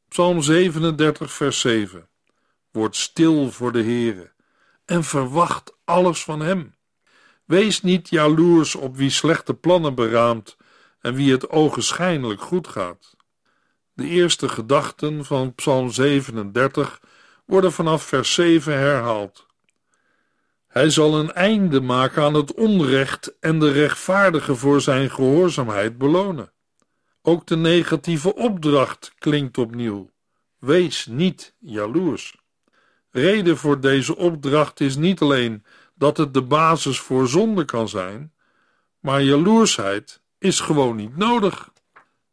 Psalm 0.09 0.43
37, 0.43 1.33
vers 1.33 1.61
7. 1.61 2.09
Word 2.71 2.97
stil 2.97 3.51
voor 3.51 3.73
de 3.73 3.83
Heere 3.83 4.33
en 4.85 5.05
verwacht 5.05 5.77
alles 5.85 6.25
van 6.25 6.41
Hem. 6.41 6.75
Wees 7.45 7.83
niet 7.83 8.09
jaloers 8.09 8.75
op 8.75 8.97
wie 8.97 9.11
slechte 9.11 9.55
plannen 9.55 9.95
beraamt 9.95 10.57
en 11.01 11.15
wie 11.15 11.33
het 11.33 11.51
ogenschijnlijk 11.51 12.41
goed 12.41 12.69
gaat. 12.69 13.17
De 13.93 14.09
eerste 14.09 14.49
gedachten 14.49 15.25
van 15.25 15.55
Psalm 15.55 15.91
37 15.91 17.01
worden 17.45 17.73
vanaf 17.73 18.03
vers 18.03 18.35
7 18.35 18.79
herhaald. 18.79 19.47
Hij 20.67 20.91
zal 20.91 21.19
een 21.19 21.33
einde 21.33 21.80
maken 21.80 22.23
aan 22.23 22.35
het 22.35 22.54
onrecht 22.54 23.39
en 23.41 23.59
de 23.59 23.73
rechtvaardige 23.73 24.54
voor 24.54 24.80
zijn 24.80 25.11
gehoorzaamheid 25.11 25.99
belonen. 25.99 26.52
Ook 27.23 27.47
de 27.47 27.57
negatieve 27.57 28.35
opdracht 28.35 29.13
klinkt 29.19 29.59
opnieuw. 29.59 30.11
Wees 30.59 31.07
niet 31.07 31.54
jaloers. 31.59 32.43
Reden 33.11 33.57
voor 33.57 33.80
deze 33.80 34.17
opdracht 34.17 34.80
is 34.80 34.97
niet 34.97 35.21
alleen 35.21 35.65
dat 35.95 36.17
het 36.17 36.35
de 36.35 36.43
basis 36.43 36.99
voor 36.99 37.28
zonde 37.28 37.65
kan 37.65 37.89
zijn, 37.89 38.33
maar 39.00 39.23
jaloersheid 39.23 40.23
is 40.39 40.61
gewoon 40.61 40.97
niet 40.97 41.17
nodig. 41.17 41.73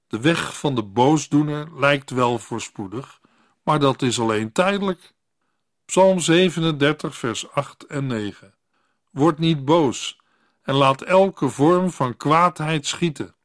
De 0.07 0.19
weg 0.19 0.57
van 0.57 0.75
de 0.75 0.83
boosdoener 0.83 1.79
lijkt 1.79 2.09
wel 2.09 2.39
voorspoedig, 2.39 3.19
maar 3.63 3.79
dat 3.79 4.01
is 4.01 4.19
alleen 4.19 4.51
tijdelijk. 4.51 5.13
Psalm 5.85 6.19
37, 6.19 7.15
vers 7.15 7.51
8 7.51 7.85
en 7.85 8.07
9. 8.07 8.53
Word 9.11 9.37
niet 9.37 9.65
boos 9.65 10.19
en 10.61 10.75
laat 10.75 11.01
elke 11.01 11.49
vorm 11.49 11.91
van 11.91 12.17
kwaadheid 12.17 12.85
schieten. 12.85 13.35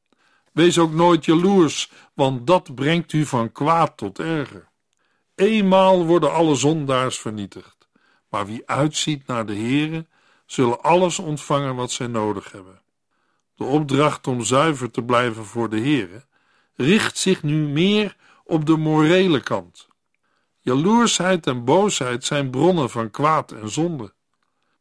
Wees 0.52 0.78
ook 0.78 0.92
nooit 0.92 1.24
jaloers, 1.24 1.90
want 2.14 2.46
dat 2.46 2.74
brengt 2.74 3.12
u 3.12 3.24
van 3.26 3.52
kwaad 3.52 3.96
tot 3.96 4.18
erger. 4.18 4.68
Eenmaal 5.34 6.06
worden 6.06 6.32
alle 6.32 6.54
zondaars 6.54 7.18
vernietigd, 7.18 7.88
maar 8.28 8.46
wie 8.46 8.62
uitziet 8.66 9.26
naar 9.26 9.46
de 9.46 9.54
Heere, 9.54 10.06
zullen 10.46 10.82
alles 10.82 11.18
ontvangen 11.18 11.74
wat 11.74 11.90
zij 11.90 12.06
nodig 12.06 12.52
hebben. 12.52 12.80
De 13.54 13.64
opdracht 13.64 14.26
om 14.26 14.42
zuiver 14.42 14.90
te 14.90 15.02
blijven 15.02 15.44
voor 15.44 15.70
de 15.70 15.80
Heere 15.80 16.24
richt 16.74 17.18
zich 17.18 17.42
nu 17.42 17.68
meer 17.68 18.16
op 18.44 18.66
de 18.66 18.76
morele 18.76 19.40
kant. 19.40 19.88
Jaloersheid 20.66 21.46
en 21.46 21.64
boosheid 21.64 22.24
zijn 22.24 22.50
bronnen 22.50 22.90
van 22.90 23.10
kwaad 23.10 23.52
en 23.52 23.70
zonde. 23.70 24.12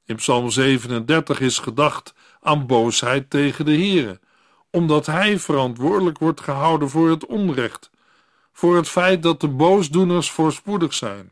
In 0.06 0.16
Psalm 0.16 0.50
37 0.50 1.40
is 1.40 1.60
gedacht 1.60 2.14
aan 2.42 2.68
boosheid 2.68 3.30
tegen 3.30 3.66
de 3.66 3.72
Heere, 3.72 4.20
omdat 4.70 5.06
hij 5.06 5.40
verantwoordelijk 5.40 6.18
wordt 6.18 6.42
gehouden 6.42 6.90
voor 6.90 7.10
het 7.10 7.26
onrecht, 7.26 7.90
voor 8.52 8.76
het 8.76 8.90
feit 8.90 9.24
dat 9.24 9.42
de 9.42 9.48
boosdoeners 9.48 10.32
voorspoedig 10.32 10.94
zijn. 10.94 11.32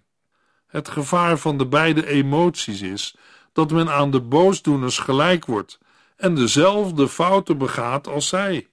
Het 0.67 0.89
gevaar 0.89 1.37
van 1.37 1.57
de 1.57 1.67
beide 1.67 2.07
emoties 2.07 2.81
is 2.81 3.15
dat 3.53 3.71
men 3.71 3.89
aan 3.89 4.11
de 4.11 4.21
boosdoeners 4.21 4.97
gelijk 4.97 5.45
wordt 5.45 5.79
en 6.15 6.35
dezelfde 6.35 7.07
fouten 7.07 7.57
begaat 7.57 8.07
als 8.07 8.27
zij. 8.27 8.67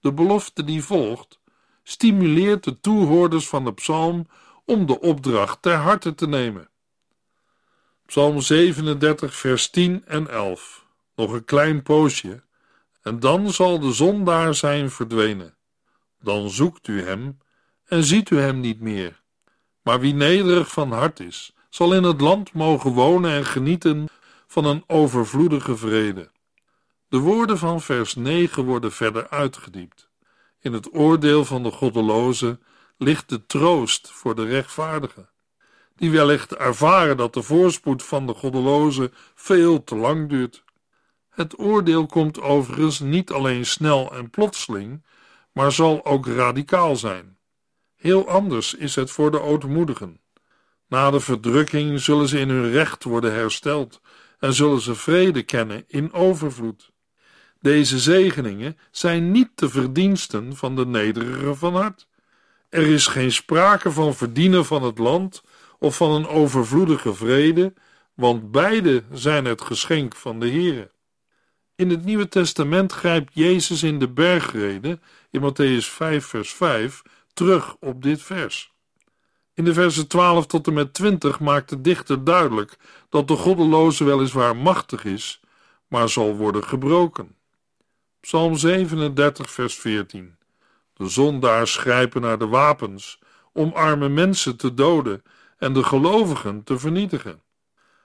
De 0.00 0.12
belofte 0.12 0.64
die 0.64 0.84
volgt 0.84 1.40
stimuleert 1.82 2.64
de 2.64 2.80
toehoorders 2.80 3.48
van 3.48 3.64
de 3.64 3.72
psalm 3.72 4.26
om 4.70 4.86
de 4.86 5.00
opdracht 5.00 5.62
ter 5.62 5.74
harte 5.74 6.14
te 6.14 6.26
nemen. 6.28 6.68
Psalm 8.06 8.40
37, 8.40 9.34
vers 9.34 9.70
10 9.70 10.02
en 10.06 10.28
11. 10.28 10.86
Nog 11.16 11.32
een 11.32 11.44
klein 11.44 11.82
poosje, 11.82 12.42
en 13.02 13.20
dan 13.20 13.50
zal 13.50 13.80
de 13.80 13.92
zondaar 13.92 14.54
zijn 14.54 14.90
verdwenen. 14.90 15.56
Dan 16.20 16.50
zoekt 16.50 16.88
u 16.88 17.02
hem 17.02 17.38
en 17.84 18.04
ziet 18.04 18.30
u 18.30 18.38
hem 18.38 18.60
niet 18.60 18.80
meer. 18.80 19.22
Maar 19.82 20.00
wie 20.00 20.14
nederig 20.14 20.70
van 20.70 20.92
hart 20.92 21.20
is, 21.20 21.52
zal 21.68 21.94
in 21.94 22.02
het 22.02 22.20
land 22.20 22.52
mogen 22.52 22.92
wonen 22.92 23.30
en 23.30 23.44
genieten 23.44 24.08
van 24.46 24.64
een 24.64 24.84
overvloedige 24.86 25.76
vrede. 25.76 26.30
De 27.08 27.18
woorden 27.18 27.58
van 27.58 27.80
vers 27.80 28.14
9 28.14 28.64
worden 28.64 28.92
verder 28.92 29.28
uitgediept. 29.28 30.08
In 30.60 30.72
het 30.72 30.94
oordeel 30.94 31.44
van 31.44 31.62
de 31.62 31.70
goddeloze 31.70 32.58
ligt 33.02 33.28
de 33.28 33.46
troost 33.46 34.10
voor 34.12 34.34
de 34.34 34.44
rechtvaardigen, 34.44 35.28
die 35.96 36.10
wellicht 36.10 36.54
ervaren 36.54 37.16
dat 37.16 37.34
de 37.34 37.42
voorspoed 37.42 38.02
van 38.02 38.26
de 38.26 38.34
goddeloze 38.34 39.10
veel 39.34 39.84
te 39.84 39.96
lang 39.96 40.28
duurt. 40.28 40.64
Het 41.30 41.58
oordeel 41.58 42.06
komt 42.06 42.40
overigens 42.40 43.00
niet 43.00 43.30
alleen 43.30 43.66
snel 43.66 44.14
en 44.14 44.30
plotseling, 44.30 45.04
maar 45.52 45.72
zal 45.72 46.04
ook 46.04 46.26
radicaal 46.26 46.96
zijn. 46.96 47.38
Heel 47.96 48.28
anders 48.28 48.74
is 48.74 48.94
het 48.94 49.10
voor 49.10 49.30
de 49.30 49.40
ootmoedigen. 49.40 50.20
Na 50.86 51.10
de 51.10 51.20
verdrukking 51.20 52.00
zullen 52.00 52.28
ze 52.28 52.38
in 52.38 52.48
hun 52.48 52.70
recht 52.70 53.04
worden 53.04 53.32
hersteld 53.32 54.00
en 54.38 54.52
zullen 54.52 54.80
ze 54.80 54.94
vrede 54.94 55.42
kennen 55.42 55.84
in 55.86 56.12
overvloed. 56.12 56.92
Deze 57.60 57.98
zegeningen 57.98 58.78
zijn 58.90 59.30
niet 59.30 59.50
de 59.54 59.68
verdiensten 59.68 60.56
van 60.56 60.76
de 60.76 60.86
nederige 60.86 61.54
van 61.54 61.74
hart. 61.74 62.08
Er 62.70 62.86
is 62.86 63.06
geen 63.06 63.32
sprake 63.32 63.90
van 63.90 64.14
verdienen 64.14 64.64
van 64.64 64.82
het 64.82 64.98
land 64.98 65.42
of 65.78 65.96
van 65.96 66.10
een 66.10 66.26
overvloedige 66.26 67.14
vrede, 67.14 67.72
want 68.14 68.50
beide 68.50 69.04
zijn 69.12 69.44
het 69.44 69.60
geschenk 69.60 70.16
van 70.16 70.40
de 70.40 70.50
Heere. 70.50 70.90
In 71.74 71.90
het 71.90 72.04
Nieuwe 72.04 72.28
Testament 72.28 72.92
grijpt 72.92 73.30
Jezus 73.34 73.82
in 73.82 73.98
de 73.98 74.08
bergrede, 74.08 74.98
in 75.30 75.40
Matthäus 75.40 75.86
5, 75.86 76.24
vers 76.24 76.52
5, 76.52 77.02
terug 77.32 77.76
op 77.80 78.02
dit 78.02 78.22
vers. 78.22 78.72
In 79.54 79.64
de 79.64 79.74
versen 79.74 80.08
12 80.08 80.46
tot 80.46 80.66
en 80.66 80.72
met 80.72 80.94
20 80.94 81.40
maakt 81.40 81.68
de 81.68 81.80
dichter 81.80 82.24
duidelijk 82.24 82.76
dat 83.08 83.28
de 83.28 83.36
goddeloze 83.36 84.04
weliswaar 84.04 84.56
machtig 84.56 85.04
is, 85.04 85.40
maar 85.88 86.08
zal 86.08 86.36
worden 86.36 86.64
gebroken. 86.64 87.36
Psalm 88.20 88.56
37, 88.56 89.50
vers 89.50 89.74
14. 89.74 90.38
Zondaars 91.08 91.76
grijpen 91.76 92.20
naar 92.20 92.38
de 92.38 92.46
wapens 92.46 93.18
om 93.52 93.72
arme 93.72 94.08
mensen 94.08 94.56
te 94.56 94.74
doden 94.74 95.22
en 95.58 95.72
de 95.72 95.84
gelovigen 95.84 96.64
te 96.64 96.78
vernietigen. 96.78 97.42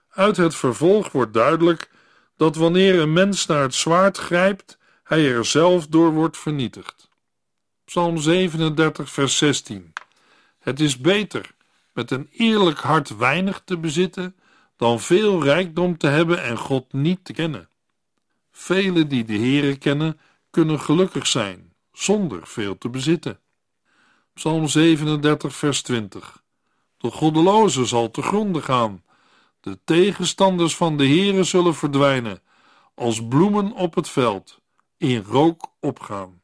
Uit 0.09 0.37
het 0.37 0.55
vervolg 0.55 1.11
wordt 1.11 1.33
duidelijk 1.33 1.89
dat 2.37 2.55
wanneer 2.55 2.99
een 2.99 3.13
mens 3.13 3.45
naar 3.45 3.61
het 3.61 3.75
zwaard 3.75 4.17
grijpt, 4.17 4.77
hij 5.03 5.31
er 5.31 5.45
zelf 5.45 5.87
door 5.87 6.11
wordt 6.11 6.37
vernietigd. 6.37 7.09
Psalm 7.85 8.17
37, 8.17 9.09
vers 9.09 9.37
16. 9.37 9.93
Het 10.59 10.79
is 10.79 10.97
beter 10.97 11.51
met 11.93 12.11
een 12.11 12.29
eerlijk 12.31 12.79
hart 12.79 13.17
weinig 13.17 13.61
te 13.65 13.77
bezitten 13.77 14.35
dan 14.77 14.99
veel 14.99 15.43
rijkdom 15.43 15.97
te 15.97 16.07
hebben 16.07 16.43
en 16.43 16.57
God 16.57 16.93
niet 16.93 17.25
te 17.25 17.33
kennen. 17.33 17.69
Velen 18.51 19.07
die 19.07 19.25
de 19.25 19.37
Heere 19.37 19.77
kennen, 19.77 20.19
kunnen 20.49 20.79
gelukkig 20.79 21.27
zijn, 21.27 21.73
zonder 21.95 22.47
veel 22.47 22.77
te 22.77 22.89
bezitten. 22.89 23.39
Psalm 24.33 24.67
37, 24.67 25.55
vers 25.55 25.81
20. 25.81 26.43
De 26.97 27.11
goddeloze 27.11 27.85
zal 27.85 28.11
te 28.11 28.21
gronde 28.21 28.61
gaan. 28.61 29.03
De 29.59 29.79
tegenstanders 29.83 30.75
van 30.75 30.97
de 30.97 31.07
Heere 31.07 31.43
zullen 31.43 31.75
verdwijnen, 31.75 32.41
als 32.95 33.27
bloemen 33.27 33.71
op 33.71 33.95
het 33.95 34.09
veld, 34.09 34.59
in 34.97 35.23
rook 35.27 35.71
opgaan. 35.79 36.41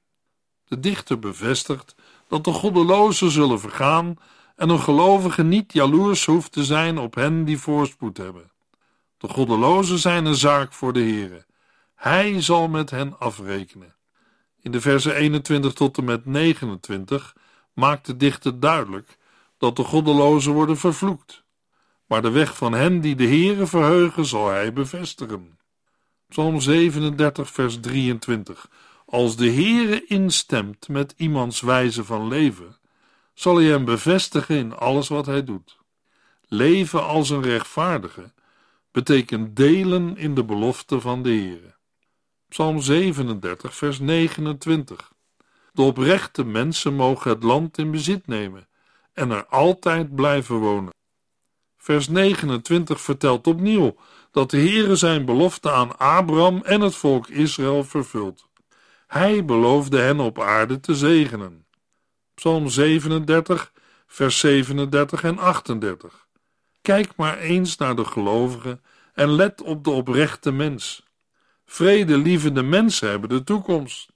De 0.68 0.80
dichter 0.80 1.20
bevestigt 1.20 1.96
dat 2.28 2.44
de 2.44 2.52
goddelozen 2.52 3.32
zullen 3.32 3.60
vergaan 3.60 4.16
en 4.56 4.70
een 4.70 4.80
gelovige 4.80 5.44
niet 5.44 5.74
jaloers 5.74 6.26
hoeft 6.26 6.52
te 6.52 6.64
zijn 6.64 6.98
op 6.98 7.16
hen 7.16 7.46
die 7.46 7.58
voorspoed 7.58 8.18
hebben. 8.18 8.52
De 9.18 9.28
goddelozen 9.28 10.00
zijn 10.00 10.26
een 10.26 10.36
zaak 10.36 10.74
voor 10.74 10.94
de 10.94 11.00
Heere. 11.00 11.46
Hij 11.96 12.42
zal 12.42 12.68
met 12.68 12.90
hen 12.90 13.20
afrekenen. 13.20 13.96
In 14.62 14.71
de 14.71 14.82
versen 14.82 15.15
21 15.15 15.74
tot 15.74 15.97
en 15.97 16.04
met 16.04 16.26
29 16.26 17.36
maakt 17.74 18.06
de 18.06 18.17
dichter 18.17 18.60
duidelijk 18.60 19.17
dat 19.58 19.76
de 19.76 19.84
goddelozen 19.84 20.54
worden 20.54 20.78
vervloekt. 20.78 21.43
Maar 22.08 22.21
de 22.21 22.30
weg 22.30 22.58
van 22.58 22.74
hen 22.74 23.02
die 23.02 23.15
de 23.15 23.28
Heere 23.28 23.67
verheugen 23.67 24.26
zal 24.26 24.50
hij 24.50 24.74
bevestigen. 24.74 25.60
Psalm 26.28 26.60
37 26.60 27.50
vers 27.50 27.80
23 27.80 28.69
Als 29.06 29.36
de 29.36 29.52
Heere 29.52 30.06
instemt 30.06 30.88
met 30.88 31.13
iemands 31.17 31.62
wijze 31.62 32.04
van 32.04 32.28
leven, 32.28 32.78
zal 33.34 33.56
hij 33.56 33.65
hem 33.65 33.86
bevestigen 33.86 34.56
in 34.56 34.76
alles 34.76 35.08
wat 35.08 35.26
hij 35.26 35.43
doet. 35.43 35.78
Leven 36.47 37.04
als 37.04 37.30
een 37.30 37.41
rechtvaardige 37.41 38.34
betekent 38.91 39.56
delen 39.56 40.17
in 40.17 40.36
de 40.36 40.43
belofte 40.43 41.00
van 41.00 41.24
de 41.24 41.30
Heere. 41.30 41.76
Psalm 42.52 42.82
37, 42.82 43.76
vers 43.76 44.00
29. 44.00 45.12
De 45.74 45.82
oprechte 45.82 46.44
mensen 46.44 46.94
mogen 46.94 47.32
het 47.32 47.44
land 47.44 47.78
in 47.78 47.92
bezit 47.92 48.28
nemen 48.28 48.68
en 49.14 49.32
er 49.32 49.46
altijd 49.46 50.16
blijven 50.16 50.56
wonen. 50.56 50.94
Vers 51.78 52.08
29 52.08 53.02
vertelt 53.02 53.48
opnieuw 53.48 53.96
dat 54.32 54.50
de 54.50 54.58
Heere 54.58 54.96
zijn 54.96 55.26
belofte 55.26 55.72
aan 55.72 55.98
Abraham 55.98 56.62
en 56.64 56.82
het 56.82 56.96
volk 56.96 57.28
Israël 57.28 57.84
vervult. 57.84 58.48
Hij 59.08 59.46
beloofde 59.46 59.98
hen 59.98 60.20
op 60.20 60.40
aarde 60.40 60.80
te 60.80 60.96
zegenen. 60.96 61.66
Psalm 62.34 62.70
37, 62.70 63.72
vers 64.08 64.40
37 64.40 65.24
en 65.24 65.38
38. 65.38 66.28
Kijk 66.82 67.16
maar 67.16 67.38
eens 67.38 67.78
naar 67.78 67.96
de 67.96 68.06
gelovigen 68.06 68.82
en 69.14 69.30
let 69.30 69.62
op 69.62 69.84
de 69.84 69.90
oprechte 69.90 70.52
mens. 70.52 71.10
Vredelievende 71.72 72.64
mensen 72.64 73.10
hebben 73.10 73.30
de 73.30 73.44
toekomst. 73.44 74.12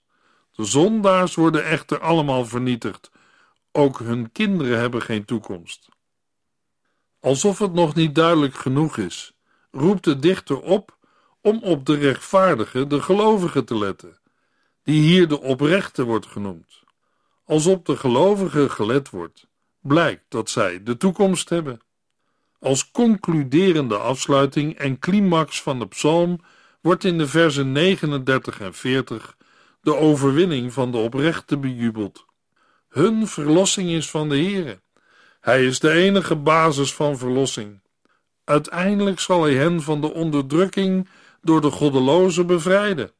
De 0.52 0.65
zondaars 0.65 1.36
worden 1.36 1.65
echter 1.65 2.00
allemaal 2.00 2.46
vernietigd. 2.46 3.12
Ook 3.72 4.00
hun 4.00 4.32
kinderen 4.32 4.80
hebben 4.80 5.02
geen 5.02 5.26
toekomst. 5.26 5.89
Alsof 7.20 7.60
het 7.60 7.74
nog 7.74 7.96
niet 7.96 8.15
duidelijk 8.15 8.56
genoeg 8.56 8.98
is, 8.98 9.34
roept 9.72 10.04
de 10.04 10.20
dichter 10.20 10.62
op 10.62 10.98
om 11.41 11.60
op 11.63 11.86
de 11.86 11.96
rechtvaardige, 11.96 12.88
de 12.88 13.02
gelovige 13.02 13.63
te 13.63 13.78
letten, 13.78 14.20
die 14.84 15.02
hier 15.02 15.28
de 15.28 15.41
oprechte 15.41 16.04
wordt 16.04 16.28
genoemd. 16.28 16.84
Als 17.46 17.65
op 17.65 17.86
de 17.86 17.98
gelovigen 17.98 18.72
gelet 18.72 19.10
wordt, 19.10 19.48
blijkt 19.80 20.26
dat 20.28 20.50
zij 20.50 20.84
de 20.84 20.98
toekomst 20.98 21.50
hebben. 21.50 21.82
Als 22.60 22.91
concluderende 22.91 23.98
afsluiting 23.98 24.78
en 24.78 25.00
climax 25.00 25.62
van 25.62 25.80
de 25.80 25.88
psalm 25.88 26.39
wordt 26.86 27.04
in 27.04 27.17
de 27.17 27.28
versen 27.28 27.71
39 27.71 28.62
en 28.62 28.74
40 28.74 29.38
de 29.82 29.95
overwinning 29.95 30.74
van 30.74 30.91
de 30.91 30.98
oprechte 30.98 31.58
bejubeld. 31.58 32.26
Hun 32.89 33.28
verlossing 33.28 33.89
is 33.89 34.10
van 34.10 34.30
de 34.30 34.36
Heere. 34.36 34.82
Hij 35.41 35.65
is 35.65 35.80
de 35.80 35.91
enige 35.91 36.36
basis 36.36 36.93
van 36.93 37.17
verlossing. 37.17 37.82
Uiteindelijk 38.43 39.19
zal 39.19 39.43
hij 39.43 39.54
hen 39.54 39.82
van 39.82 40.02
de 40.02 40.13
onderdrukking 40.13 41.10
door 41.41 41.62
de 41.62 41.71
goddelozen 41.71 42.48
bevrijden. 42.48 43.12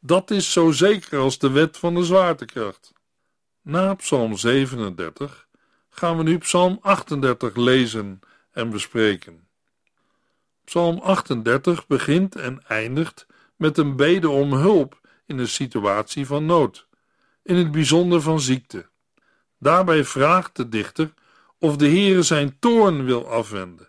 Dat 0.00 0.30
is 0.30 0.52
zo 0.52 0.70
zeker 0.70 1.18
als 1.18 1.38
de 1.38 1.50
wet 1.50 1.76
van 1.76 1.94
de 1.94 2.04
zwaartekracht. 2.04 2.92
Na 3.62 3.94
Psalm 3.94 4.36
37 4.36 5.46
gaan 5.90 6.16
we 6.16 6.22
nu 6.22 6.38
Psalm 6.38 6.78
38 6.80 7.56
lezen 7.56 8.20
en 8.52 8.70
bespreken. 8.70 9.45
Psalm 10.66 10.98
38 10.98 11.86
begint 11.86 12.36
en 12.36 12.62
eindigt 12.66 13.26
met 13.56 13.78
een 13.78 13.96
bede 13.96 14.28
om 14.28 14.52
hulp 14.52 15.00
in 15.26 15.38
een 15.38 15.48
situatie 15.48 16.26
van 16.26 16.46
nood, 16.46 16.88
in 17.42 17.56
het 17.56 17.70
bijzonder 17.70 18.20
van 18.20 18.40
ziekte. 18.40 18.88
Daarbij 19.58 20.04
vraagt 20.04 20.56
de 20.56 20.68
dichter 20.68 21.14
of 21.58 21.76
de 21.76 21.88
Heere 21.88 22.22
zijn 22.22 22.56
toorn 22.58 23.04
wil 23.04 23.28
afwenden. 23.28 23.88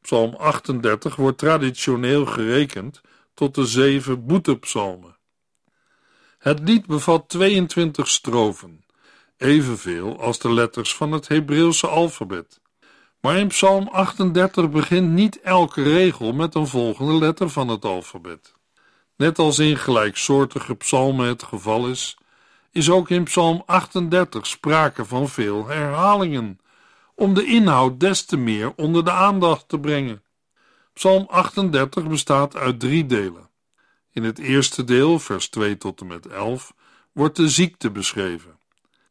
Psalm 0.00 0.34
38 0.34 1.16
wordt 1.16 1.38
traditioneel 1.38 2.26
gerekend 2.26 3.00
tot 3.34 3.54
de 3.54 3.66
zeven 3.66 4.26
boetepsalmen. 4.26 5.16
Het 6.38 6.60
lied 6.60 6.86
bevat 6.86 7.28
22 7.28 8.08
strofen, 8.08 8.84
evenveel 9.36 10.20
als 10.20 10.38
de 10.38 10.52
letters 10.52 10.94
van 10.94 11.12
het 11.12 11.28
Hebreeuwse 11.28 11.86
alfabet. 11.86 12.60
Maar 13.24 13.38
in 13.38 13.48
Psalm 13.48 13.88
38 13.88 14.70
begint 14.70 15.10
niet 15.10 15.40
elke 15.40 15.82
regel 15.82 16.32
met 16.32 16.54
een 16.54 16.66
volgende 16.66 17.12
letter 17.12 17.50
van 17.50 17.68
het 17.68 17.84
alfabet. 17.84 18.54
Net 19.16 19.38
als 19.38 19.58
in 19.58 19.76
gelijksoortige 19.76 20.74
psalmen 20.74 21.26
het 21.26 21.42
geval 21.42 21.88
is, 21.88 22.18
is 22.70 22.90
ook 22.90 23.10
in 23.10 23.24
Psalm 23.24 23.62
38 23.66 24.46
sprake 24.46 25.04
van 25.04 25.28
veel 25.28 25.66
herhalingen, 25.66 26.58
om 27.14 27.34
de 27.34 27.44
inhoud 27.44 28.00
des 28.00 28.24
te 28.24 28.36
meer 28.36 28.72
onder 28.76 29.04
de 29.04 29.12
aandacht 29.12 29.68
te 29.68 29.78
brengen. 29.78 30.22
Psalm 30.92 31.26
38 31.30 32.08
bestaat 32.08 32.56
uit 32.56 32.80
drie 32.80 33.06
delen. 33.06 33.48
In 34.12 34.24
het 34.24 34.38
eerste 34.38 34.84
deel, 34.84 35.18
vers 35.18 35.48
2 35.48 35.76
tot 35.76 36.00
en 36.00 36.06
met 36.06 36.26
11, 36.26 36.74
wordt 37.12 37.36
de 37.36 37.48
ziekte 37.48 37.90
beschreven. 37.90 38.58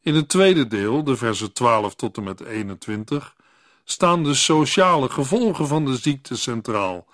In 0.01 0.15
het 0.15 0.29
tweede 0.29 0.67
deel, 0.67 1.03
de 1.03 1.15
versen 1.15 1.53
12 1.53 1.95
tot 1.95 2.17
en 2.17 2.23
met 2.23 2.41
21, 2.41 3.35
staan 3.83 4.23
de 4.23 4.33
sociale 4.33 5.09
gevolgen 5.09 5.67
van 5.67 5.85
de 5.85 5.97
ziekte 5.97 6.37
centraal. 6.37 7.07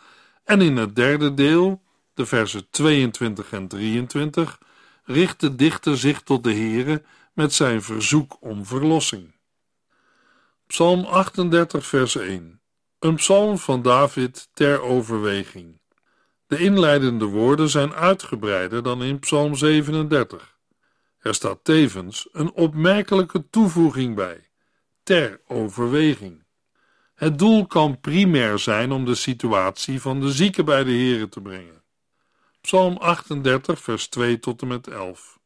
En 0.44 0.62
in 0.62 0.78
het 0.78 0.96
derde 0.96 1.34
deel, 1.34 1.84
de 2.14 2.26
versen 2.26 2.70
22 2.70 3.52
en 3.52 3.68
23, 3.68 4.60
richt 5.04 5.40
de 5.40 5.56
dichter 5.56 5.98
zich 5.98 6.22
tot 6.22 6.44
de 6.44 6.54
Heere 6.54 7.04
met 7.34 7.54
zijn 7.54 7.82
verzoek 7.82 8.38
om 8.40 8.66
verlossing. 8.66 9.36
Psalm 10.68 11.06
38, 11.06 11.86
vers 11.86 12.16
1. 12.16 12.62
Een 13.00 13.16
psalm 13.16 13.58
van 13.58 13.82
David 13.82 14.50
ter 14.54 14.82
overweging. 14.82 15.80
De 16.48 16.58
inleidende 16.58 17.26
woorden 17.26 17.70
zijn 17.70 17.94
uitgebreider 17.94 18.84
dan 18.84 19.04
in 19.04 19.20
Psalm 19.20 19.56
37. 19.56 20.58
Er 21.20 21.34
staat 21.34 21.64
tevens 21.64 22.30
een 22.32 22.52
opmerkelijke 22.52 23.50
toevoeging 23.50 24.16
bij: 24.16 24.50
ter 25.04 25.42
overweging. 25.48 26.44
Het 27.20 27.40
doel 27.40 27.68
kan 27.68 28.00
primair 28.00 28.60
zijn 28.60 28.92
om 28.92 29.06
de 29.06 29.16
situatie 29.16 30.02
van 30.02 30.20
de 30.20 30.32
zieke 30.32 30.64
bij 30.64 30.84
de 30.84 30.92
Here 30.92 31.30
te 31.30 31.42
brengen. 31.42 31.84
Psalm 32.62 32.98
38, 32.98 33.80
vers 33.80 34.08
2 34.08 34.40
tot 34.40 34.62
en 34.62 34.68
met 34.68 34.88
11. 34.88 35.40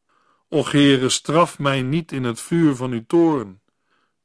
Och 0.48 0.72
Heere, 0.72 1.10
straf 1.10 1.60
mij 1.60 1.82
niet 1.82 2.12
in 2.12 2.24
het 2.24 2.40
vuur 2.40 2.76
van 2.76 2.92
uw 2.92 3.04
toren. 3.08 3.62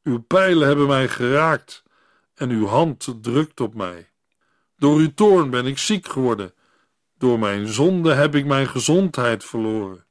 Uw 0.02 0.18
pijlen 0.18 0.66
hebben 0.66 0.86
mij 0.86 1.08
geraakt 1.08 1.82
en 2.34 2.50
uw 2.50 2.66
hand 2.66 3.14
drukt 3.20 3.60
op 3.60 3.74
mij. 3.74 4.10
Door 4.76 4.98
uw 4.98 5.14
toorn 5.14 5.50
ben 5.50 5.66
ik 5.66 5.78
ziek 5.78 6.08
geworden. 6.08 6.54
Door 7.18 7.38
mijn 7.38 7.66
zonde 7.66 8.14
heb 8.14 8.34
ik 8.34 8.46
mijn 8.46 8.68
gezondheid 8.68 9.44
verloren. 9.44 10.04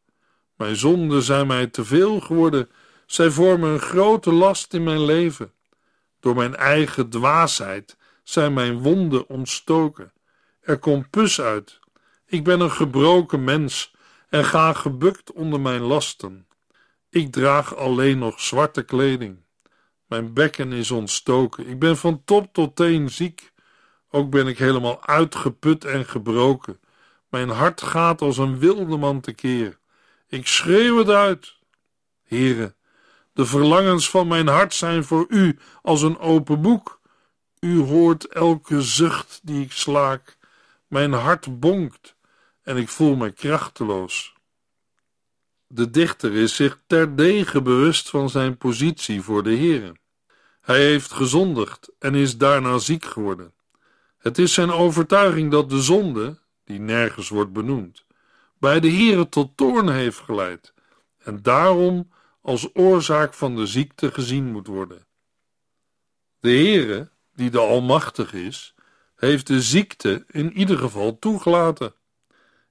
Mijn 0.56 0.76
zonden 0.76 1.22
zijn 1.22 1.48
mij 1.48 1.68
te 1.68 1.86
veel 1.86 2.20
geworden. 2.20 2.70
Zij 3.06 3.30
vormen 3.30 3.70
een 3.70 3.80
grote 3.80 4.32
last 4.34 4.74
in 4.74 4.84
mijn 4.84 5.06
leven. 5.06 5.52
Door 6.20 6.36
mijn 6.36 6.56
eigen 6.56 7.10
dwaasheid 7.10 7.98
zijn 8.24 8.54
mijn 8.54 8.80
wonden 8.80 9.30
ontstoken. 9.30 10.14
Er 10.62 10.80
komt 10.80 11.10
pus 11.10 11.42
uit. 11.42 11.80
Ik 12.26 12.44
ben 12.44 12.60
een 12.60 12.72
gebroken 12.72 13.44
mens 13.44 13.96
en 14.30 14.46
ga 14.46 14.74
gebukt 14.74 15.32
onder 15.32 15.60
mijn 15.60 15.82
lasten. 15.82 16.48
Ik 17.10 17.32
draag 17.32 17.76
alleen 17.76 18.18
nog 18.18 18.42
zwarte 18.42 18.84
kleding. 18.84 19.46
Mijn 20.06 20.34
bekken 20.34 20.72
is 20.72 20.92
ontstoken. 20.92 21.68
Ik 21.68 21.80
ben 21.80 21.98
van 21.98 22.24
top 22.24 22.54
tot 22.54 22.76
teen 22.76 23.10
ziek. 23.10 23.52
Ook 24.10 24.30
ben 24.30 24.48
ik 24.48 24.58
helemaal 24.58 25.06
uitgeput 25.06 25.86
en 25.86 26.06
gebroken. 26.06 26.80
Mijn 27.30 27.50
hart 27.50 27.82
gaat 27.82 28.22
als 28.22 28.38
een 28.38 28.60
wilde 28.60 28.98
man 28.98 29.22
tekeer. 29.22 29.80
Ik 30.28 30.48
schreeuw 30.48 30.98
het 30.98 31.10
uit. 31.10 31.56
Heren, 32.24 32.76
de 33.38 33.46
verlangens 33.46 34.10
van 34.10 34.28
mijn 34.28 34.48
hart 34.48 34.74
zijn 34.74 35.04
voor 35.04 35.26
u 35.30 35.60
als 35.82 36.02
een 36.02 36.20
open 36.20 36.62
boek. 36.62 37.00
U 37.60 37.80
hoort 37.80 38.28
elke 38.28 38.82
zucht 38.82 39.40
die 39.44 39.64
ik 39.64 39.72
slaak. 39.72 40.38
Mijn 40.88 41.14
hart 41.14 41.60
bonkt 41.60 42.16
en 42.64 42.78
ik 42.78 42.90
voel 42.90 43.16
me 43.16 43.32
krachteloos. 43.32 44.36
De 45.68 45.90
dichter 45.90 46.34
is 46.34 46.56
zich 46.56 46.80
terdege 46.88 47.62
bewust 47.62 48.10
van 48.10 48.30
zijn 48.30 48.58
positie 48.58 49.22
voor 49.22 49.44
de 49.44 49.56
Heere. 49.56 49.96
Hij 50.62 50.82
heeft 50.82 51.12
gezondigd 51.12 51.92
en 52.00 52.16
is 52.16 52.38
daarna 52.38 52.78
ziek 52.78 53.06
geworden. 53.06 53.54
Het 54.18 54.38
is 54.38 54.54
zijn 54.54 54.72
overtuiging 54.72 55.52
dat 55.52 55.70
de 55.70 55.82
zonde, 55.82 56.40
die 56.64 56.80
nergens 56.80 57.30
wordt 57.30 57.54
benoemd, 57.54 58.06
bij 58.60 58.80
de 58.80 58.92
Heere 58.92 59.30
tot 59.30 59.58
toorn 59.58 59.90
heeft 59.90 60.20
geleid 60.20 60.74
en 61.18 61.42
daarom 61.42 62.16
als 62.48 62.70
oorzaak 62.74 63.34
van 63.34 63.56
de 63.56 63.66
ziekte 63.66 64.12
gezien 64.12 64.52
moet 64.52 64.68
worden. 64.68 65.06
De 66.40 66.50
Heere, 66.50 67.10
die 67.34 67.50
de 67.50 67.60
Almachtig 67.60 68.34
is, 68.34 68.76
heeft 69.16 69.48
de 69.48 69.62
ziekte 69.62 70.26
in 70.28 70.58
ieder 70.58 70.78
geval 70.78 71.20
toegelaten. 71.20 71.94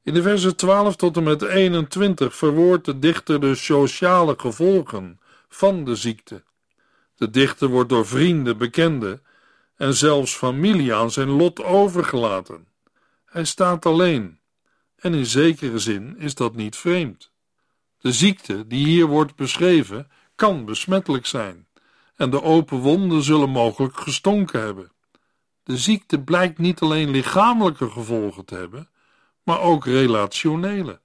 In 0.02 0.14
de 0.14 0.22
versen 0.22 0.56
12 0.56 0.96
tot 0.96 1.16
en 1.16 1.22
met 1.22 1.42
21 1.42 2.36
verwoordt 2.36 2.84
de 2.84 2.98
dichter 2.98 3.40
de 3.40 3.54
sociale 3.54 4.34
gevolgen 4.38 5.20
van 5.48 5.84
de 5.84 5.94
ziekte. 5.94 6.42
De 7.14 7.30
dichter 7.30 7.68
wordt 7.68 7.88
door 7.88 8.06
vrienden, 8.06 8.58
bekenden 8.58 9.22
en 9.74 9.94
zelfs 9.94 10.34
familie 10.34 10.94
aan 10.94 11.10
zijn 11.10 11.30
lot 11.30 11.62
overgelaten. 11.62 12.66
Hij 13.24 13.44
staat 13.44 13.86
alleen, 13.86 14.38
en 14.96 15.14
in 15.14 15.26
zekere 15.26 15.78
zin 15.78 16.18
is 16.18 16.34
dat 16.34 16.54
niet 16.54 16.76
vreemd. 16.76 17.34
De 18.06 18.12
ziekte 18.12 18.66
die 18.66 18.86
hier 18.86 19.06
wordt 19.06 19.36
beschreven 19.36 20.10
kan 20.34 20.64
besmettelijk 20.64 21.26
zijn, 21.26 21.66
en 22.16 22.30
de 22.30 22.42
open 22.42 22.78
wonden 22.78 23.22
zullen 23.22 23.50
mogelijk 23.50 23.96
gestonken 23.96 24.60
hebben. 24.60 24.92
De 25.62 25.76
ziekte 25.76 26.20
blijkt 26.20 26.58
niet 26.58 26.80
alleen 26.80 27.10
lichamelijke 27.10 27.90
gevolgen 27.90 28.44
te 28.44 28.54
hebben, 28.54 28.88
maar 29.42 29.60
ook 29.60 29.84
relationele. 29.84 31.00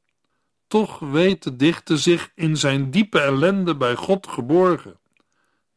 Toch 0.67 0.99
weet 0.99 1.43
de 1.43 1.55
dichter 1.55 1.99
zich 1.99 2.31
in 2.35 2.57
zijn 2.57 2.91
diepe 2.91 3.19
ellende 3.19 3.75
bij 3.75 3.95
God 3.95 4.27
geborgen. 4.27 4.99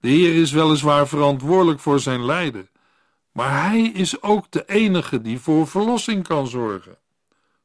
De 0.00 0.08
Heer 0.08 0.34
is 0.34 0.52
weliswaar 0.52 1.08
verantwoordelijk 1.08 1.80
voor 1.80 2.00
zijn 2.00 2.24
lijden, 2.24 2.68
maar 3.32 3.62
Hij 3.62 3.80
is 3.80 4.22
ook 4.22 4.50
de 4.50 4.64
enige 4.66 5.20
die 5.20 5.38
voor 5.38 5.66
verlossing 5.66 6.26
kan 6.26 6.46
zorgen. 6.46 6.98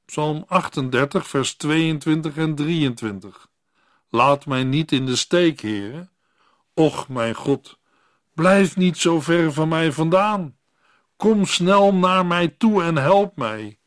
Psalm 0.05 0.43
38, 0.47 1.27
vers 1.27 1.53
22 1.53 2.37
en 2.37 2.55
23. 2.55 3.48
Laat 4.09 4.45
mij 4.45 4.63
niet 4.63 4.91
in 4.91 5.05
de 5.05 5.15
steek, 5.15 5.59
Heere. 5.61 6.09
Och, 6.73 7.07
mijn 7.07 7.35
God, 7.35 7.79
blijf 8.33 8.77
niet 8.77 8.97
zo 8.97 9.21
ver 9.21 9.53
van 9.53 9.67
mij 9.67 9.91
vandaan. 9.91 10.57
Kom 11.15 11.45
snel 11.45 11.93
naar 11.93 12.25
mij 12.25 12.47
toe 12.47 12.83
en 12.83 12.95
help 12.95 13.35
mij. 13.35 13.79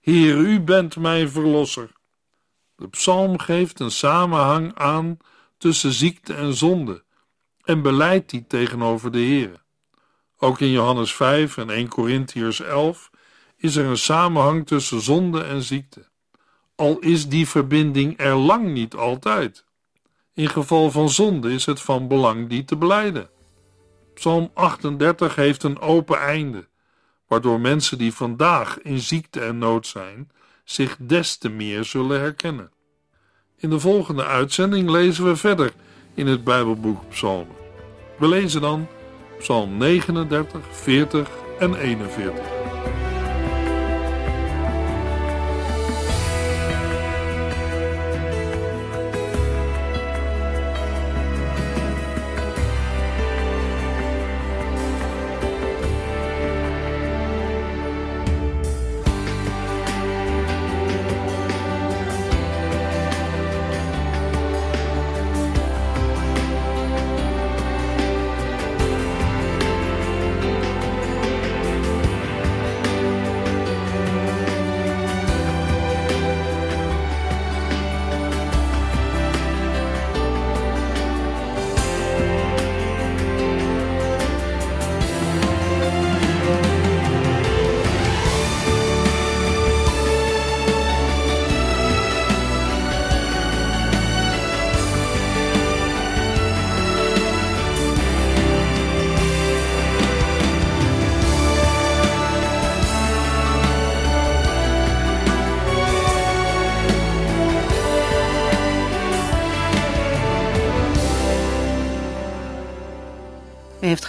Heer, 0.00 0.36
u 0.36 0.60
bent 0.60 0.96
mijn 0.96 1.30
verlosser. 1.30 1.92
De 2.76 2.88
psalm 2.88 3.38
geeft 3.38 3.80
een 3.80 3.90
samenhang 3.90 4.74
aan 4.74 5.16
tussen 5.58 5.92
ziekte 5.92 6.34
en 6.34 6.54
zonde 6.54 7.04
en 7.64 7.82
beleidt 7.82 8.30
die 8.30 8.46
tegenover 8.46 9.12
de 9.12 9.18
Heer. 9.18 9.62
Ook 10.36 10.60
in 10.60 10.70
Johannes 10.70 11.14
5 11.14 11.56
en 11.56 11.70
1 11.70 11.88
Corinthiërs 11.88 12.60
11 12.60 13.10
is 13.56 13.76
er 13.76 13.84
een 13.84 13.98
samenhang 13.98 14.66
tussen 14.66 15.00
zonde 15.00 15.42
en 15.42 15.62
ziekte. 15.62 16.10
Al 16.82 16.98
is 16.98 17.28
die 17.28 17.48
verbinding 17.48 18.18
er 18.18 18.34
lang 18.34 18.72
niet 18.72 18.94
altijd. 18.94 19.64
In 20.34 20.48
geval 20.48 20.90
van 20.90 21.10
zonde 21.10 21.52
is 21.52 21.66
het 21.66 21.80
van 21.80 22.08
belang 22.08 22.48
die 22.48 22.64
te 22.64 22.76
beleiden. 22.76 23.30
Psalm 24.14 24.50
38 24.54 25.34
heeft 25.34 25.62
een 25.62 25.80
open 25.80 26.18
einde 26.18 26.68
waardoor 27.28 27.60
mensen 27.60 27.98
die 27.98 28.14
vandaag 28.14 28.80
in 28.80 28.98
ziekte 28.98 29.40
en 29.40 29.58
nood 29.58 29.86
zijn, 29.86 30.30
zich 30.64 30.96
des 31.00 31.36
te 31.36 31.48
meer 31.48 31.84
zullen 31.84 32.20
herkennen. 32.20 32.70
In 33.56 33.70
de 33.70 33.80
volgende 33.80 34.24
uitzending 34.24 34.90
lezen 34.90 35.24
we 35.24 35.36
verder 35.36 35.72
in 36.14 36.26
het 36.26 36.44
Bijbelboek 36.44 37.08
Psalmen. 37.08 37.56
We 38.18 38.28
lezen 38.28 38.60
dan 38.60 38.86
Psalm 39.38 39.76
39, 39.76 40.60
40 40.70 41.30
en 41.58 41.74
41. 41.74 42.61